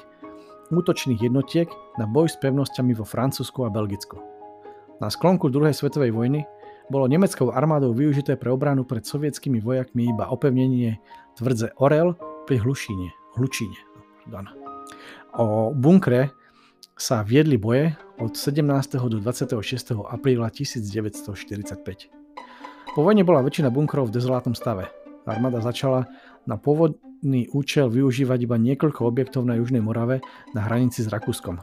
útočných 0.73 1.21
jednotiek 1.21 1.69
na 2.01 2.09
boj 2.09 2.29
s 2.29 2.37
pevnosťami 2.41 2.97
vo 2.97 3.05
Francúzsku 3.05 3.63
a 3.65 3.73
Belgicku. 3.73 4.17
Na 5.01 5.09
sklonku 5.09 5.49
druhej 5.49 5.73
svetovej 5.73 6.13
vojny 6.13 6.45
bolo 6.91 7.07
nemeckou 7.07 7.53
armádou 7.53 7.95
využité 7.95 8.35
pre 8.35 8.51
obranu 8.51 8.83
pred 8.83 9.07
sovietskými 9.07 9.63
vojakmi 9.63 10.11
iba 10.11 10.27
opevnenie 10.27 10.99
tvrdze 11.39 11.73
Orel 11.79 12.13
pri 12.45 12.59
Hlušíne. 12.59 13.09
Hlučíne. 13.39 13.77
Pardon. 14.27 14.47
O 15.33 15.73
bunkre 15.73 16.29
sa 16.93 17.25
viedli 17.25 17.57
boje 17.57 17.97
od 18.21 18.37
17. 18.37 18.63
do 19.09 19.17
26. 19.17 19.57
apríla 20.05 20.53
1945. 20.53 22.13
Po 22.93 23.01
vojne 23.01 23.25
bola 23.25 23.41
väčšina 23.41 23.73
bunkrov 23.73 24.13
v 24.13 24.15
dezolátnom 24.21 24.53
stave. 24.53 24.85
Armáda 25.25 25.63
začala 25.63 26.05
na 26.45 26.59
pôvodný 27.23 27.47
účel 27.55 27.87
využívať 27.87 28.39
iba 28.43 28.59
niekoľko 28.59 29.07
objektov 29.07 29.47
na 29.47 29.55
Južnej 29.55 29.79
Morave 29.79 30.19
na 30.51 30.67
hranici 30.67 30.99
s 30.99 31.07
Rakúskom. 31.07 31.55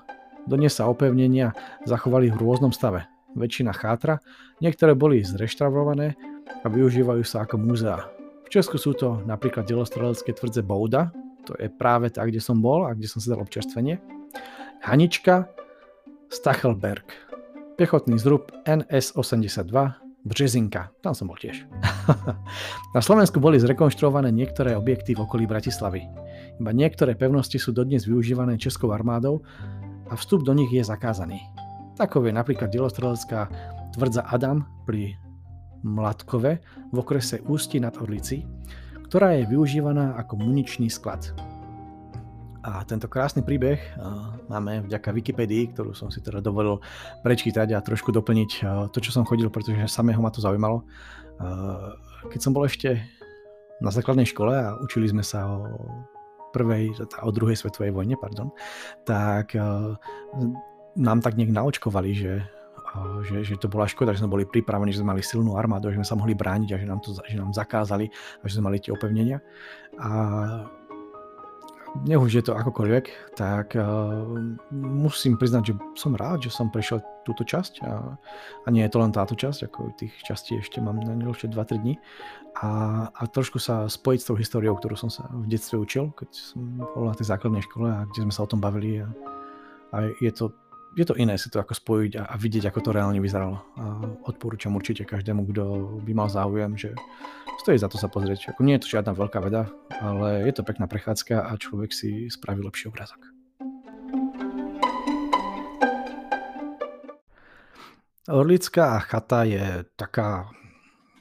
Dnes 0.48 0.72
sa 0.72 0.88
opevnenia 0.88 1.52
zachovali 1.84 2.32
v 2.32 2.40
rôznom 2.40 2.72
stave. 2.72 3.04
Väčšina 3.36 3.76
chátra, 3.76 4.24
niektoré 4.64 4.96
boli 4.96 5.20
zreštaurované 5.20 6.16
a 6.64 6.66
využívajú 6.72 7.20
sa 7.28 7.44
ako 7.44 7.60
múzea. 7.60 8.08
V 8.48 8.56
Česku 8.56 8.80
sú 8.80 8.96
to 8.96 9.20
napríklad 9.28 9.68
delostrelecké 9.68 10.32
tvrdze 10.32 10.64
Bouda, 10.64 11.12
to 11.44 11.52
je 11.60 11.68
práve 11.68 12.08
tak, 12.08 12.32
kde 12.32 12.40
som 12.40 12.56
bol 12.56 12.88
a 12.88 12.96
kde 12.96 13.12
som 13.12 13.20
si 13.20 13.28
dal 13.28 13.44
občerstvenie. 13.44 14.00
Hanička, 14.80 15.44
Stachelberg, 16.32 17.04
pechotný 17.76 18.16
zrub 18.16 18.48
NS-82, 18.64 19.76
Březinka, 20.24 20.88
tam 21.04 21.12
som 21.12 21.28
bol 21.28 21.36
tiež. 21.36 21.68
Na 22.96 23.00
Slovensku 23.00 23.40
boli 23.40 23.60
zrekonštruované 23.60 24.32
niektoré 24.32 24.76
objekty 24.76 25.14
v 25.14 25.24
okolí 25.24 25.44
Bratislavy. 25.46 26.04
Iba 26.60 26.70
niektoré 26.76 27.16
pevnosti 27.16 27.56
sú 27.56 27.72
dodnes 27.72 28.04
využívané 28.04 28.60
Českou 28.60 28.92
armádou 28.92 29.40
a 30.10 30.16
vstup 30.16 30.44
do 30.44 30.52
nich 30.52 30.70
je 30.70 30.84
zakázaný. 30.84 31.40
Takov 31.96 32.28
je 32.28 32.32
napríklad 32.32 32.72
dielostrelecká 32.72 33.48
tvrdza 33.92 34.24
Adam 34.28 34.64
pri 34.88 35.16
Mladkove 35.84 36.60
v 36.92 36.96
okrese 36.96 37.40
Ústi 37.48 37.80
nad 37.80 37.96
Orlici, 37.96 38.44
ktorá 39.08 39.36
je 39.36 39.48
využívaná 39.48 40.16
ako 40.20 40.44
muničný 40.44 40.92
sklad. 40.92 41.32
A 42.60 42.84
tento 42.84 43.08
krásny 43.08 43.40
príbeh 43.40 43.80
máme 44.52 44.84
vďaka 44.84 45.16
Wikipedii, 45.16 45.72
ktorú 45.72 45.96
som 45.96 46.12
si 46.12 46.20
teda 46.20 46.44
dovolil 46.44 46.76
prečítať 47.24 47.72
a 47.72 47.80
trošku 47.80 48.12
doplniť 48.12 48.50
to, 48.92 48.98
čo 49.00 49.10
som 49.16 49.24
chodil, 49.24 49.48
pretože 49.48 49.80
samého 49.88 50.20
ma 50.20 50.28
to 50.28 50.44
zaujímalo. 50.44 50.84
Keď 52.28 52.40
som 52.40 52.52
bol 52.52 52.68
ešte 52.68 53.00
na 53.80 53.88
základnej 53.88 54.28
škole 54.28 54.52
a 54.52 54.76
učili 54.76 55.08
sme 55.08 55.24
sa 55.24 55.48
o 55.48 55.64
prvej, 56.52 56.92
o 57.24 57.30
druhej 57.32 57.56
svetovej 57.56 57.96
vojne, 57.96 58.20
pardon, 58.20 58.52
tak 59.08 59.56
nám 61.00 61.18
tak 61.24 61.40
nejak 61.40 61.56
naočkovali, 61.56 62.12
že 62.12 62.44
že, 63.22 63.46
že 63.46 63.54
to 63.54 63.70
bola 63.70 63.86
škoda, 63.86 64.10
že 64.10 64.18
sme 64.18 64.34
boli 64.34 64.42
pripravení, 64.42 64.90
že 64.90 64.98
sme 64.98 65.14
mali 65.14 65.22
silnú 65.22 65.54
armádu, 65.54 65.94
že 65.94 66.02
sme 66.02 66.10
sa 66.10 66.18
mohli 66.18 66.34
brániť 66.34 66.74
a 66.74 66.80
že 66.82 66.86
nám, 66.90 66.98
to, 66.98 67.14
že 67.14 67.38
nám 67.38 67.54
zakázali 67.54 68.10
a 68.10 68.42
že 68.50 68.58
sme 68.58 68.66
mali 68.66 68.82
tie 68.82 68.90
opevnenia. 68.90 69.38
A 69.94 70.10
nech 72.06 72.22
už 72.22 72.32
je 72.38 72.44
to 72.46 72.56
akokoľvek, 72.56 73.34
tak 73.34 73.74
uh, 73.74 74.22
musím 74.72 75.34
priznať, 75.34 75.62
že 75.70 75.74
som 75.98 76.14
rád, 76.14 76.46
že 76.46 76.54
som 76.54 76.70
prešiel 76.70 77.02
túto 77.26 77.42
časť 77.42 77.82
a, 77.84 78.16
a 78.64 78.68
nie 78.70 78.86
je 78.86 78.92
to 78.94 78.98
len 79.02 79.12
táto 79.12 79.34
časť, 79.34 79.66
ako 79.66 79.94
tých 79.98 80.14
častí 80.22 80.56
ešte 80.58 80.78
mám 80.78 81.02
na 81.02 81.14
ešte 81.30 81.50
2-3 81.50 81.82
dní 81.82 81.94
a, 82.62 82.70
a 83.10 83.22
trošku 83.26 83.58
sa 83.58 83.90
spojiť 83.90 84.20
s 84.22 84.28
tou 84.30 84.36
históriou, 84.38 84.74
ktorú 84.78 84.96
som 84.96 85.10
sa 85.12 85.28
v 85.30 85.46
detstve 85.50 85.78
učil, 85.78 86.14
keď 86.14 86.30
som 86.32 86.60
bol 86.94 87.10
na 87.10 87.14
tej 87.14 87.30
základnej 87.30 87.62
škole 87.66 87.88
a 87.90 88.06
kde 88.10 88.26
sme 88.26 88.34
sa 88.34 88.46
o 88.46 88.50
tom 88.50 88.62
bavili 88.62 89.02
a, 89.02 89.08
a 89.94 89.96
je 90.22 90.32
to 90.32 90.54
je 90.98 91.04
to 91.06 91.14
iné 91.14 91.38
si 91.38 91.46
to 91.50 91.62
ako 91.62 91.74
spojiť 91.74 92.12
a, 92.18 92.22
a 92.30 92.34
vidieť, 92.34 92.66
ako 92.66 92.80
to 92.82 92.90
reálne 92.90 93.22
vyzeralo. 93.22 93.62
A 93.78 93.84
odporúčam 94.26 94.74
určite 94.74 95.06
každému, 95.06 95.46
kto 95.54 95.62
by 96.02 96.12
mal 96.14 96.26
záujem, 96.26 96.74
že 96.74 96.90
stojí 97.62 97.78
za 97.78 97.86
to 97.86 97.94
sa 97.94 98.10
pozrieť. 98.10 98.50
Ako 98.50 98.66
nie 98.66 98.74
je 98.78 98.82
to 98.82 98.92
žiadna 98.98 99.14
veľká 99.14 99.38
veda, 99.38 99.70
ale 100.02 100.42
je 100.50 100.52
to 100.54 100.66
pekná 100.66 100.90
prechádzka 100.90 101.46
a 101.46 101.52
človek 101.54 101.94
si 101.94 102.26
spraví 102.26 102.58
lepší 102.66 102.90
obrázok. 102.90 103.22
Orlická 108.30 109.02
chata 109.02 109.42
je 109.42 109.82
taká 109.98 110.50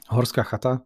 horská 0.10 0.46
chata. 0.46 0.86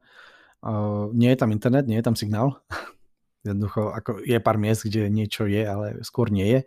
Nie 1.12 1.36
je 1.36 1.40
tam 1.40 1.52
internet, 1.52 1.88
nie 1.88 2.00
je 2.00 2.08
tam 2.08 2.16
signál. 2.16 2.64
Jednoducho, 3.48 3.92
ako 3.92 4.24
je 4.24 4.40
pár 4.40 4.56
miest, 4.56 4.88
kde 4.88 5.12
niečo 5.12 5.48
je, 5.48 5.68
ale 5.68 6.00
skôr 6.04 6.32
nie 6.32 6.48
je. 6.48 6.60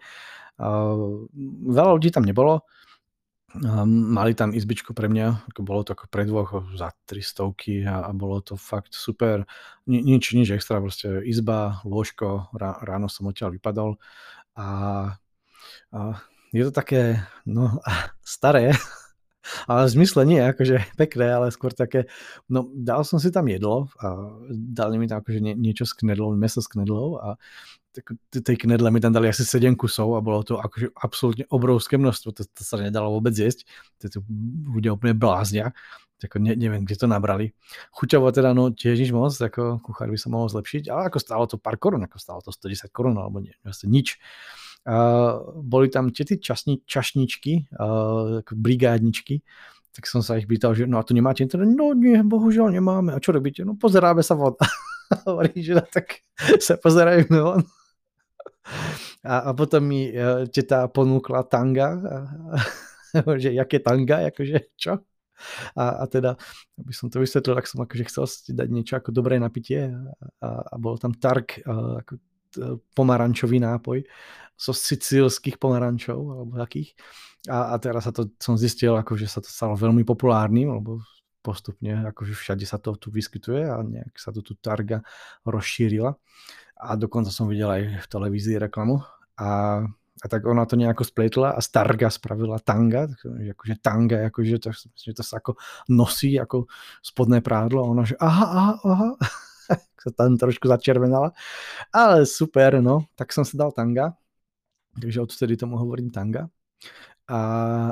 Veľa 0.56 1.90
ľudí 1.96 2.10
tam 2.12 2.24
nebolo. 2.24 2.64
Mali 3.56 4.36
tam 4.36 4.52
izbičku 4.52 4.92
pre 4.92 5.08
mňa, 5.08 5.48
bolo 5.64 5.80
to 5.80 5.96
ako 5.96 6.12
pre 6.12 6.28
za 6.76 6.92
300 7.08 7.88
a, 7.88 7.96
a 8.04 8.10
bolo 8.12 8.44
to 8.44 8.60
fakt 8.60 8.92
super. 8.92 9.48
Ni, 9.88 10.04
nič, 10.04 10.36
nič 10.36 10.52
extra, 10.52 10.82
proste 10.82 11.24
izba, 11.24 11.80
lôžko, 11.88 12.52
ráno 12.58 13.08
som 13.08 13.24
odtiaľ 13.30 13.56
vypadol 13.56 13.96
a, 14.56 14.68
a 15.92 15.98
je 16.52 16.62
to 16.64 16.72
také, 16.72 17.20
no, 17.44 17.80
staré, 18.24 18.72
ale 19.70 19.80
v 19.86 19.94
zmysle 19.94 20.22
nie, 20.24 20.40
akože 20.42 20.96
pekné, 20.96 21.26
ale 21.32 21.54
skôr 21.54 21.70
také, 21.72 22.08
no 22.48 22.68
dal 22.72 23.04
som 23.04 23.20
si 23.20 23.28
tam 23.28 23.46
jedlo 23.46 23.92
a 24.00 24.36
dali 24.50 24.96
mi 24.96 25.06
tam 25.06 25.20
akože 25.20 25.40
nie, 25.42 25.54
niečo 25.54 25.84
s 25.84 25.92
knedlou, 25.96 26.34
meso 26.34 26.64
s 26.64 26.68
knedlou 26.70 27.20
a 27.20 27.28
tej 28.42 28.56
knedle 28.56 28.88
mi 28.90 29.00
tam 29.00 29.12
dali 29.12 29.30
asi 29.30 29.44
7 29.44 29.76
kusov 29.78 30.16
a 30.16 30.20
bolo 30.24 30.42
to 30.42 30.58
akože 30.58 30.92
absolútne 30.96 31.44
obrovské 31.48 31.96
množstvo, 31.96 32.28
to, 32.34 32.42
to 32.44 32.62
sa 32.62 32.80
nedalo 32.80 33.14
vôbec 33.14 33.32
jesť, 33.32 33.64
to 34.02 34.20
ľudia 34.68 34.96
úplne 34.96 35.14
bláznia, 35.14 35.72
ako 36.24 36.40
ne, 36.40 36.56
neviem, 36.56 36.82
kde 36.88 36.96
to 36.96 37.06
nabrali. 37.06 37.52
Chuťovo 37.92 38.32
teda, 38.32 38.56
no 38.56 38.72
tiež 38.72 38.96
nič 38.96 39.12
moc, 39.12 39.36
ako 39.36 39.84
kuchár 39.84 40.08
by 40.08 40.18
sa 40.18 40.28
mohol 40.32 40.48
zlepšiť, 40.48 40.88
ale 40.88 41.12
ako 41.12 41.18
stálo 41.20 41.44
to 41.44 41.60
pár 41.60 41.76
korun, 41.76 42.00
ako 42.04 42.16
stálo 42.16 42.40
to 42.40 42.48
110 42.52 42.88
korun, 42.88 43.16
alebo 43.20 43.44
nie, 43.44 43.52
vlastne 43.60 43.92
nič. 43.92 44.16
Uh, 44.86 45.42
boli 45.60 45.90
tam 45.90 46.14
tie 46.14 46.38
časni, 46.38 46.80
čašničky, 46.86 47.74
uh, 47.74 48.40
brigádničky, 48.46 49.42
tak 49.96 50.04
som 50.12 50.20
sa 50.20 50.36
ich 50.36 50.44
pýtal, 50.44 50.76
že 50.76 50.84
no 50.84 51.00
a 51.00 51.06
tu 51.08 51.16
nemáte 51.16 51.40
internet? 51.40 51.72
No 51.72 51.96
nie, 51.96 52.20
bohužiaľ 52.20 52.68
nemáme. 52.68 53.16
A 53.16 53.18
čo 53.18 53.32
robíte? 53.32 53.64
No 53.64 53.80
pozeráme 53.80 54.20
sa 54.20 54.36
von. 54.36 54.52
Hovorí, 55.24 55.56
že 55.64 55.80
tak 55.88 56.20
sa 56.60 56.76
pozerajme 56.76 57.32
von. 57.32 57.64
A, 59.26 59.50
a 59.50 59.50
potom 59.54 59.82
mi 59.86 60.10
uh, 60.10 60.46
teta 60.50 60.86
ponúkla 60.90 61.46
tanga, 61.46 61.88
a, 61.96 62.16
že 63.42 63.54
jaké 63.54 63.78
tanga, 63.82 64.26
akože 64.30 64.74
čo? 64.74 65.02
A, 65.76 66.02
a 66.02 66.04
teda, 66.08 66.32
aby 66.80 66.92
som 66.96 67.12
to 67.12 67.20
vysvetlil, 67.20 67.60
tak 67.60 67.68
som 67.68 67.84
akože 67.84 68.04
chcel 68.08 68.24
si 68.24 68.50
dať 68.56 68.68
niečo 68.72 68.94
ako 68.96 69.12
dobré 69.12 69.36
napitie 69.36 69.92
a, 69.92 70.00
a, 70.40 70.48
a 70.72 70.74
bol 70.80 70.96
tam 70.96 71.12
tark, 71.12 71.60
a, 71.62 72.00
ako 72.00 72.12
pomarančový 72.96 73.60
nápoj 73.60 74.00
zo 74.56 74.72
sicílskych 74.72 75.60
pomarančov 75.60 76.16
alebo 76.16 76.52
takých. 76.56 76.96
A, 77.46 77.76
a 77.76 77.78
teraz 77.78 78.08
sa 78.08 78.12
to, 78.16 78.32
som 78.40 78.56
zistil, 78.56 78.96
ako, 78.96 79.14
že 79.20 79.28
sa 79.28 79.44
to 79.44 79.50
stalo 79.52 79.76
veľmi 79.76 80.02
populárnym, 80.02 80.72
lebo 80.72 81.04
postupne, 81.44 82.10
akože 82.10 82.34
všade 82.34 82.66
sa 82.66 82.82
to 82.82 82.98
tu 82.98 83.14
vyskytuje 83.14 83.70
a 83.70 83.78
nejak 83.84 84.18
sa 84.18 84.34
to 84.34 84.42
tu 84.42 84.58
targa 84.58 85.06
rozšírila. 85.46 86.18
A 86.76 86.94
dokonca 86.94 87.32
som 87.32 87.48
videl 87.48 87.68
aj 87.72 87.82
v 88.04 88.06
televízii 88.06 88.60
reklamu. 88.60 89.00
A, 89.40 89.80
a 90.20 90.26
tak 90.28 90.44
ona 90.44 90.64
to 90.68 90.76
nejako 90.76 91.04
spletla 91.04 91.56
a 91.56 91.60
Starga 91.60 92.12
spravila 92.12 92.60
tanga, 92.60 93.08
akože 93.56 93.80
tanga, 93.80 94.28
akože 94.28 94.56
to, 94.60 94.70
že 94.96 95.12
to 95.16 95.24
sa 95.24 95.40
ako 95.40 95.56
nosí 95.92 96.36
ako 96.40 96.68
spodné 97.04 97.44
prádlo 97.44 97.84
a 97.84 97.90
ona 97.92 98.04
že 98.04 98.16
aha, 98.16 98.46
aha, 98.48 98.74
aha 98.80 99.08
sa 100.04 100.10
tam 100.12 100.36
trošku 100.40 100.68
začervenala. 100.68 101.36
Ale 101.92 102.24
super, 102.24 102.80
no, 102.80 103.08
tak 103.16 103.32
som 103.32 103.44
sa 103.44 103.56
dal 103.56 103.72
tanga 103.76 104.16
takže 105.00 105.22
odvtedy 105.22 105.54
tomu 105.56 105.76
hovorím 105.76 106.10
tanga. 106.10 106.48
A, 107.26 107.38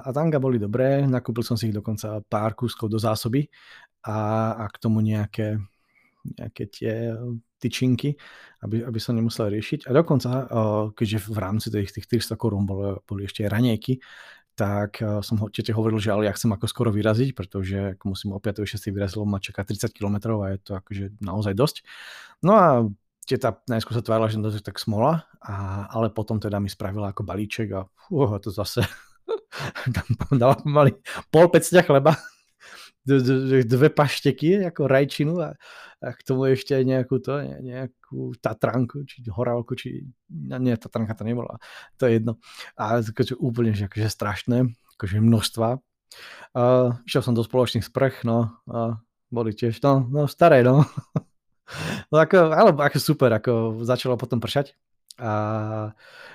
a 0.00 0.08
tanga 0.14 0.38
boli 0.38 0.62
dobré, 0.62 1.02
nakúpil 1.04 1.42
som 1.42 1.58
si 1.58 1.68
ich 1.70 1.76
dokonca 1.76 2.22
pár 2.30 2.54
kúskov 2.54 2.86
do 2.86 3.02
zásoby 3.02 3.50
a, 4.06 4.52
a 4.54 4.64
k 4.70 4.76
tomu 4.78 5.02
nejaké, 5.02 5.58
nejaké 6.24 6.64
tie 6.72 7.12
tyčinky, 7.60 8.16
aby, 8.64 8.84
aby 8.84 8.98
som 9.00 9.16
nemusel 9.16 9.48
riešiť. 9.48 9.88
A 9.88 9.90
dokonca, 9.96 10.48
keďže 10.92 11.18
v 11.28 11.38
rámci 11.38 11.68
tých, 11.72 11.92
tých 11.92 12.06
300 12.08 12.36
korún 12.40 12.64
boli, 12.68 12.96
boli 13.04 13.24
ešte 13.28 13.44
ranejky, 13.44 14.00
tak 14.54 15.02
som 15.02 15.36
ho, 15.42 15.50
tete 15.50 15.74
hovoril, 15.74 15.98
že 15.98 16.14
ale 16.14 16.30
ja 16.30 16.32
chcem 16.36 16.52
ako 16.54 16.70
skoro 16.70 16.90
vyraziť, 16.94 17.34
pretože 17.34 17.98
musím 18.06 18.36
o 18.36 18.38
5. 18.38 18.62
6. 18.62 18.94
vyraziť, 18.94 19.16
lebo 19.18 19.26
ma 19.26 19.42
čaká 19.42 19.66
30 19.66 19.90
km 19.90 20.38
a 20.46 20.54
je 20.54 20.58
to 20.62 20.72
akože 20.78 21.04
naozaj 21.18 21.52
dosť. 21.58 21.76
No 22.44 22.52
a 22.54 22.66
teta 23.24 23.56
najskôr 23.66 23.96
sa 23.96 24.04
tvárila, 24.04 24.28
že 24.28 24.38
to 24.38 24.52
je 24.52 24.60
tak 24.60 24.76
smola, 24.76 25.24
a, 25.40 25.88
ale 25.90 26.12
potom 26.12 26.36
teda 26.38 26.60
mi 26.60 26.68
spravila 26.68 27.10
ako 27.10 27.24
balíček 27.24 27.68
a 27.72 27.88
uh, 27.88 28.36
to 28.38 28.52
zase 28.52 28.84
tam 29.96 30.06
dala 30.36 30.54
pomaly 30.60 30.94
pol 31.32 31.48
pecťa 31.48 31.82
chleba. 31.88 32.14
Dve 33.04 33.88
pašteky, 33.92 34.64
ako 34.64 34.88
rajčinu 34.88 35.36
a, 35.40 35.52
a 36.00 36.06
k 36.16 36.20
tomu 36.24 36.48
ešte 36.48 36.72
aj 36.72 36.84
nejakú, 36.88 37.16
to, 37.20 37.36
nejakú 37.40 38.32
tatranku, 38.40 39.04
či 39.04 39.20
horálku, 39.28 39.76
či 39.76 40.08
nie, 40.32 40.74
tatranka 40.80 41.12
to 41.12 41.24
nebola, 41.28 41.60
to 42.00 42.08
je 42.08 42.20
jedno. 42.20 42.40
A 42.80 43.04
akože 43.04 43.36
úplne 43.36 43.76
že 43.76 43.86
akože 43.86 44.08
strašné, 44.08 44.58
akože 44.96 45.20
množstva. 45.20 45.68
Uh, 46.54 46.94
išiel 47.04 47.26
som 47.26 47.34
do 47.34 47.42
spoločných 47.42 47.84
sprch, 47.84 48.22
no 48.24 48.56
a 48.70 49.02
boli 49.28 49.50
tiež, 49.52 49.82
no, 49.82 50.06
no 50.08 50.30
staré, 50.30 50.62
no. 50.62 50.86
no 52.10 52.16
ako, 52.16 52.54
ale 52.54 52.70
ako 52.72 52.98
super, 53.02 53.34
ako 53.34 53.82
začalo 53.82 54.14
potom 54.16 54.38
pršať 54.38 54.72
a, 55.18 55.32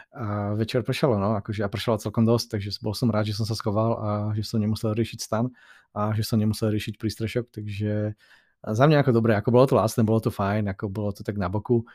a 0.09 0.57
večer 0.57 0.81
pršalo, 0.81 1.21
no, 1.21 1.37
akože 1.37 1.61
a 1.61 1.69
pršalo 1.69 2.01
celkom 2.01 2.25
dosť, 2.25 2.57
takže 2.57 2.81
bol 2.81 2.97
som 2.97 3.13
rád, 3.13 3.29
že 3.29 3.37
som 3.37 3.45
sa 3.45 3.53
schoval 3.53 3.91
a 4.01 4.09
že 4.33 4.41
som 4.41 4.57
nemusel 4.57 4.97
riešiť 4.97 5.19
stan 5.21 5.53
a 5.93 6.17
že 6.17 6.25
som 6.25 6.41
nemusel 6.41 6.73
riešiť 6.73 6.97
prístrešok, 6.97 7.53
takže 7.53 8.17
za 8.59 8.83
mňa 8.89 9.05
ako 9.05 9.11
dobre, 9.13 9.37
ako 9.37 9.49
bolo 9.53 9.65
to 9.69 9.77
lásne, 9.77 10.01
bolo 10.01 10.17
to 10.17 10.33
fajn, 10.33 10.73
ako 10.73 10.89
bolo 10.89 11.13
to 11.13 11.21
tak 11.21 11.37
na 11.37 11.45
boku, 11.45 11.85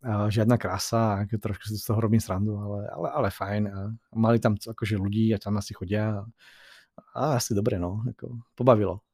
a 0.00 0.32
žiadna 0.32 0.56
krása, 0.56 1.22
ako 1.22 1.36
trošku 1.36 1.64
si 1.68 1.76
z 1.76 1.84
toho 1.84 2.00
robím 2.00 2.20
srandu, 2.20 2.56
ale, 2.56 2.88
ale, 2.88 3.08
ale 3.12 3.28
fajn 3.28 3.62
a 3.68 3.78
mali 4.16 4.40
tam 4.40 4.56
akože 4.56 4.96
ľudí 4.96 5.30
a 5.36 5.38
tam 5.38 5.60
asi 5.60 5.76
chodia 5.76 6.24
a, 6.24 6.26
a 7.14 7.22
asi 7.36 7.52
dobre, 7.52 7.76
no, 7.76 8.02
ako 8.08 8.40
pobavilo. 8.56 9.04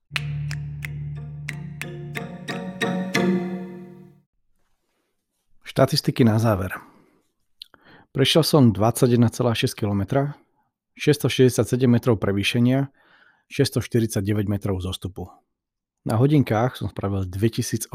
Štatistiky 5.66 6.24
na 6.24 6.38
záver. 6.40 6.95
Prešiel 8.16 8.48
som 8.48 8.72
21,6 8.72 9.76
km, 9.76 10.32
667 10.96 11.84
metrov 11.84 12.16
prevýšenia, 12.16 12.88
649 13.52 14.48
metrov 14.48 14.80
zostupu. 14.80 15.28
Na 16.00 16.16
hodinkách 16.16 16.80
som 16.80 16.88
spravil 16.88 17.28
2826 17.28 17.92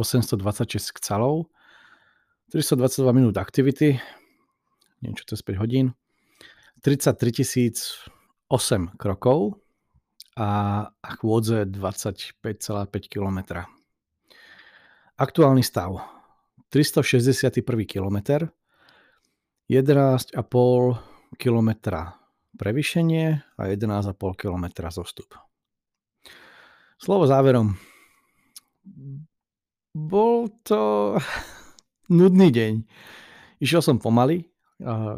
kcalov, 0.93 1.49
322 2.53 3.17
minút 3.17 3.41
aktivity, 3.41 3.97
neviem 5.01 5.17
čo 5.17 5.25
to 5.25 5.33
je 5.33 5.41
5 5.41 5.57
hodín, 5.57 5.97
33 6.85 8.05
008 8.45 9.01
krokov 9.01 9.57
a, 10.37 10.85
a 11.01 11.09
chôdze 11.17 11.65
25,5 11.65 12.37
km. 13.09 13.65
Aktuálny 15.17 15.65
stav 15.65 15.97
361 16.69 17.65
km, 17.89 18.53
11,5 19.71 20.35
km 21.39 21.69
prevýšenie 22.59 23.27
a 23.55 23.61
11,5 23.71 24.19
km 24.35 24.65
zostup. 24.91 25.31
Slovo 26.99 27.23
záverom. 27.23 27.79
Bol 29.95 30.51
to 30.67 31.15
nudný 32.19 32.51
deň. 32.51 32.83
Išiel 33.63 33.79
som 33.79 33.95
pomaly, 33.95 34.43
a 34.83 35.15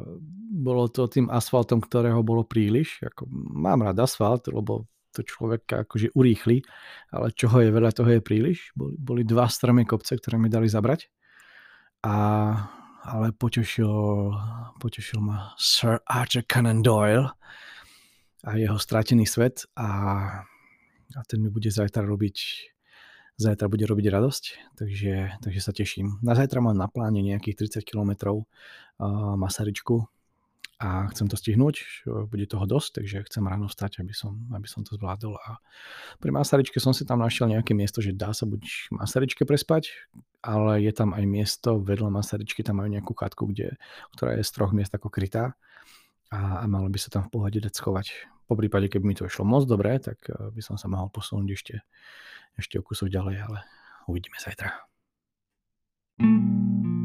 bolo 0.54 0.86
to 0.86 1.10
tým 1.10 1.34
asfaltom, 1.34 1.82
ktorého 1.82 2.22
bolo 2.22 2.46
príliš. 2.46 3.02
Ako, 3.02 3.26
mám 3.58 3.82
rád 3.82 4.06
asfalt, 4.06 4.54
lebo 4.54 4.86
to 5.18 5.26
človeka 5.26 5.90
akože 5.90 6.14
urýchli, 6.14 6.62
ale 7.10 7.34
čoho 7.34 7.58
je 7.58 7.74
veľa, 7.74 7.90
toho 7.90 8.12
je 8.14 8.22
príliš. 8.22 8.70
Boli, 8.78 9.02
boli 9.02 9.22
dva 9.26 9.50
stromé 9.50 9.82
kopce, 9.82 10.14
ktoré 10.14 10.38
mi 10.38 10.46
dali 10.46 10.70
zabrať. 10.70 11.10
A 12.06 12.14
ale 13.04 13.36
potešil, 13.36 14.32
potešil 14.80 15.20
ma 15.20 15.52
Sir 15.60 16.00
Arthur 16.08 16.44
Conan 16.48 16.82
Doyle 16.82 17.28
a 18.44 18.50
jeho 18.56 18.80
stratený 18.80 19.28
svet 19.28 19.68
a, 19.76 19.90
a 21.16 21.20
ten 21.28 21.44
mi 21.44 21.52
bude 21.52 21.72
zajtra 21.72 22.04
robiť 22.04 22.72
zajtra 23.34 23.66
bude 23.66 23.90
robiť 23.90 24.14
radosť, 24.14 24.44
takže, 24.78 25.42
takže 25.42 25.60
sa 25.60 25.74
teším. 25.74 26.22
Na 26.22 26.38
zajtra 26.38 26.62
mám 26.62 26.78
na 26.78 26.86
pláne 26.86 27.20
nejakých 27.26 27.82
30 27.82 27.82
km 27.82 28.12
uh, 28.30 29.34
Masaričku 29.36 30.06
a 30.84 31.08
chcem 31.16 31.32
to 31.32 31.40
stihnúť, 31.40 32.04
bude 32.28 32.44
toho 32.44 32.68
dosť, 32.68 33.00
takže 33.00 33.24
chcem 33.32 33.48
ráno 33.48 33.72
vstať, 33.72 34.04
aby 34.04 34.12
som, 34.12 34.36
aby 34.52 34.68
som 34.68 34.84
to 34.84 35.00
zvládol. 35.00 35.40
A 35.40 35.64
pri 36.20 36.36
Masaričke 36.36 36.84
som 36.84 36.92
si 36.92 37.08
tam 37.08 37.24
našiel 37.24 37.48
nejaké 37.48 37.72
miesto, 37.72 38.04
že 38.04 38.12
dá 38.12 38.36
sa 38.36 38.44
buď 38.44 38.92
Masaričke 38.92 39.48
prespať, 39.48 39.96
ale 40.44 40.84
je 40.84 40.92
tam 40.92 41.16
aj 41.16 41.24
miesto 41.24 41.80
vedľa 41.80 42.12
Masaryčky, 42.12 42.68
tam 42.68 42.84
majú 42.84 42.92
nejakú 42.92 43.16
chatku, 43.16 43.48
kde, 43.48 43.80
ktorá 44.20 44.36
je 44.36 44.44
z 44.44 44.52
troch 44.52 44.76
miest 44.76 44.92
ako 44.92 45.08
krytá 45.08 45.56
a, 46.28 46.60
a 46.60 46.66
malo 46.68 46.92
by 46.92 47.00
sa 47.00 47.08
tam 47.08 47.32
v 47.32 47.40
pohode 47.40 47.64
dať 47.64 47.72
schovať. 47.72 48.08
Po 48.44 48.60
prípade, 48.60 48.92
keby 48.92 49.06
mi 49.08 49.16
to 49.16 49.24
išlo 49.24 49.48
moc 49.48 49.64
dobre, 49.64 49.96
tak 50.04 50.20
eh, 50.28 50.52
by 50.52 50.60
som 50.60 50.76
sa 50.76 50.92
mohol 50.92 51.08
posunúť 51.08 51.48
ešte, 51.56 51.76
ešte 52.60 52.76
o 52.76 52.84
kusok 52.84 53.08
ďalej, 53.08 53.40
ale 53.40 53.60
uvidíme 54.12 54.36
zajtra. 54.36 54.84
thank 56.14 57.03